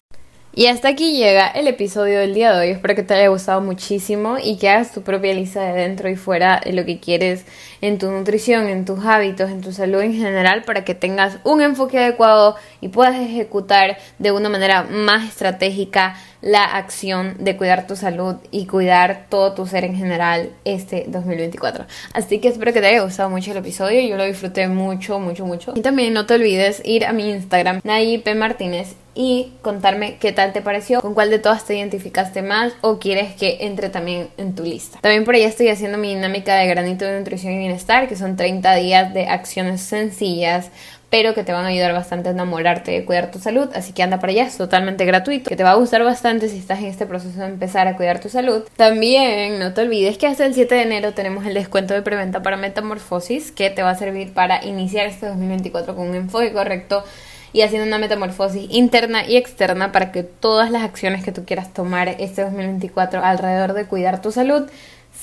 Y 0.54 0.66
hasta 0.66 0.90
aquí 0.90 1.16
llega 1.16 1.48
el 1.48 1.70
episodio 1.70 2.20
del 2.20 2.34
día 2.34 2.52
de 2.52 2.60
hoy. 2.60 2.70
Espero 2.72 2.94
que 2.94 3.04
te 3.04 3.14
haya 3.14 3.30
gustado 3.30 3.62
muchísimo 3.62 4.36
y 4.38 4.58
que 4.58 4.68
hagas 4.68 4.92
tu 4.92 5.02
propia 5.02 5.34
lista 5.34 5.62
de 5.62 5.72
dentro 5.72 6.10
y 6.10 6.18
fuera 6.18 6.60
de 6.66 6.74
lo 6.74 6.84
que 6.84 7.00
quieres 7.00 7.46
en 7.80 7.98
tu 7.98 8.12
nutrición, 8.12 8.68
en 8.68 8.84
tus 8.84 9.06
hábitos, 9.06 9.50
en 9.50 9.62
tu 9.62 9.72
salud 9.72 10.02
en 10.02 10.14
general 10.14 10.64
para 10.64 10.84
que 10.84 10.94
tengas 10.94 11.38
un 11.46 11.62
enfoque 11.62 12.00
adecuado 12.00 12.58
y 12.82 12.90
puedas 12.90 13.16
ejecutar 13.16 13.98
de 14.20 14.34
una 14.34 14.50
manera 14.50 14.84
más 14.84 15.26
estratégica 15.26 16.18
la 16.42 16.64
acción 16.64 17.36
de 17.40 17.56
cuidar 17.58 17.88
tu 17.88 17.96
salud 17.96 18.36
y 18.52 18.66
cuidar 18.66 19.26
todo 19.30 19.54
tu 19.54 19.66
ser 19.68 19.86
en 19.86 19.96
general 19.96 20.50
este 20.66 21.06
2024. 21.08 21.86
Así 22.14 22.40
que 22.40 22.48
espero 22.48 22.74
que 22.74 22.82
te 22.82 22.88
haya 22.88 23.04
gustado 23.04 23.30
mucho 23.30 23.52
el 23.52 23.58
episodio, 23.58 24.02
yo 24.02 24.18
lo 24.18 24.26
disfruté 24.26 24.68
mucho, 24.68 25.20
mucho, 25.20 25.46
mucho. 25.46 25.74
Y 25.76 25.82
también 25.82 26.14
no 26.14 26.26
te 26.26 26.36
olvides 26.36 26.82
ir 26.86 27.06
a 27.06 27.14
mi 27.14 27.30
Instagram, 27.30 27.82
P. 27.82 28.36
Martínez, 28.36 28.96
y 29.14 29.52
contarme 29.62 30.18
qué 30.18 30.32
tal 30.32 30.54
te 30.54 30.62
pareció, 30.62 31.02
con 31.02 31.14
cuál 31.14 31.30
de 31.30 31.40
todas 31.40 31.66
te 31.66 31.78
identificaste 31.78 32.42
más 32.42 32.74
o 32.82 32.98
quieres 32.98 33.34
que 33.36 33.58
entre 33.62 33.90
también 33.90 34.30
en 34.38 34.56
tu 34.56 34.64
lista. 34.64 35.00
También 35.02 35.26
por 35.26 35.36
ahí 35.36 35.44
estoy 35.44 35.68
haciendo 35.68 35.98
mi 35.98 36.16
dinámica 36.16 36.56
de 36.56 36.68
granito 36.68 37.06
de 37.06 37.20
nutrición 37.20 37.54
y 37.54 37.58
bienestar, 37.58 38.08
que 38.08 38.16
son 38.16 38.38
30 38.38 38.76
días 38.76 39.14
de 39.14 39.28
acciones 39.28 39.82
sencillas 39.82 40.70
pero 41.12 41.34
que 41.34 41.44
te 41.44 41.52
van 41.52 41.66
a 41.66 41.68
ayudar 41.68 41.92
bastante 41.92 42.30
a 42.30 42.32
enamorarte 42.32 42.92
de 42.92 43.04
cuidar 43.04 43.32
tu 43.32 43.38
salud, 43.38 43.70
así 43.76 43.92
que 43.92 44.02
anda 44.02 44.20
para 44.20 44.32
allá, 44.32 44.46
es 44.46 44.58
totalmente 44.58 45.04
gratuito, 45.04 45.50
que 45.50 45.58
te 45.58 45.64
va 45.64 45.72
a 45.72 45.76
gustar 45.76 46.04
bastante 46.06 46.48
si 46.48 46.58
estás 46.58 46.80
en 46.80 46.86
este 46.86 47.06
proceso 47.06 47.38
de 47.42 47.48
empezar 47.48 47.90
a 47.90 47.98
cuidar 47.98 48.22
tu 48.22 48.30
salud. 48.30 48.64
También 48.78 49.60
no 49.60 49.74
te 49.74 49.82
olvides 49.82 50.18
que 50.18 50.26
hasta 50.26 50.46
el 50.46 50.54
7 50.54 50.74
de 50.74 50.82
enero 50.84 51.14
tenemos 51.14 51.46
el 51.46 51.54
descuento 51.54 51.94
de 51.94 52.02
preventa 52.02 52.42
para 52.42 52.56
metamorfosis, 52.56 53.52
que 53.52 53.70
te 53.70 53.84
va 53.84 53.90
a 53.90 53.96
servir 53.96 54.34
para 54.34 54.64
iniciar 54.64 55.06
este 55.06 55.26
2024 55.26 55.98
con 55.98 56.08
un 56.08 56.16
enfoque 56.16 56.54
correcto 56.54 57.04
y 57.52 57.64
haciendo 57.64 57.86
una 57.86 57.98
metamorfosis 57.98 58.72
interna 58.72 59.28
y 59.28 59.36
externa 59.36 59.92
para 59.92 60.14
que 60.14 60.24
todas 60.24 60.72
las 60.72 60.84
acciones 60.84 61.26
que 61.26 61.34
tú 61.34 61.44
quieras 61.44 61.74
tomar 61.74 62.08
este 62.08 62.44
2024 62.44 63.22
alrededor 63.22 63.74
de 63.74 63.86
cuidar 63.86 64.22
tu 64.22 64.32
salud 64.32 64.70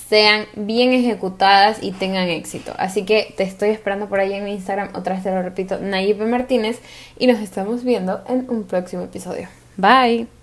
sean 0.08 0.46
bien 0.56 0.92
ejecutadas 0.92 1.78
y 1.82 1.92
tengan 1.92 2.28
éxito. 2.28 2.72
Así 2.78 3.04
que 3.04 3.34
te 3.36 3.42
estoy 3.42 3.70
esperando 3.70 4.08
por 4.08 4.20
ahí 4.20 4.32
en 4.32 4.44
mi 4.44 4.52
Instagram, 4.52 4.90
otra 4.94 5.14
vez 5.14 5.22
te 5.22 5.30
lo 5.30 5.42
repito, 5.42 5.78
Nayib 5.78 6.22
Martínez, 6.26 6.80
y 7.18 7.26
nos 7.26 7.40
estamos 7.40 7.84
viendo 7.84 8.22
en 8.28 8.48
un 8.48 8.64
próximo 8.64 9.02
episodio. 9.02 9.48
Bye. 9.76 10.37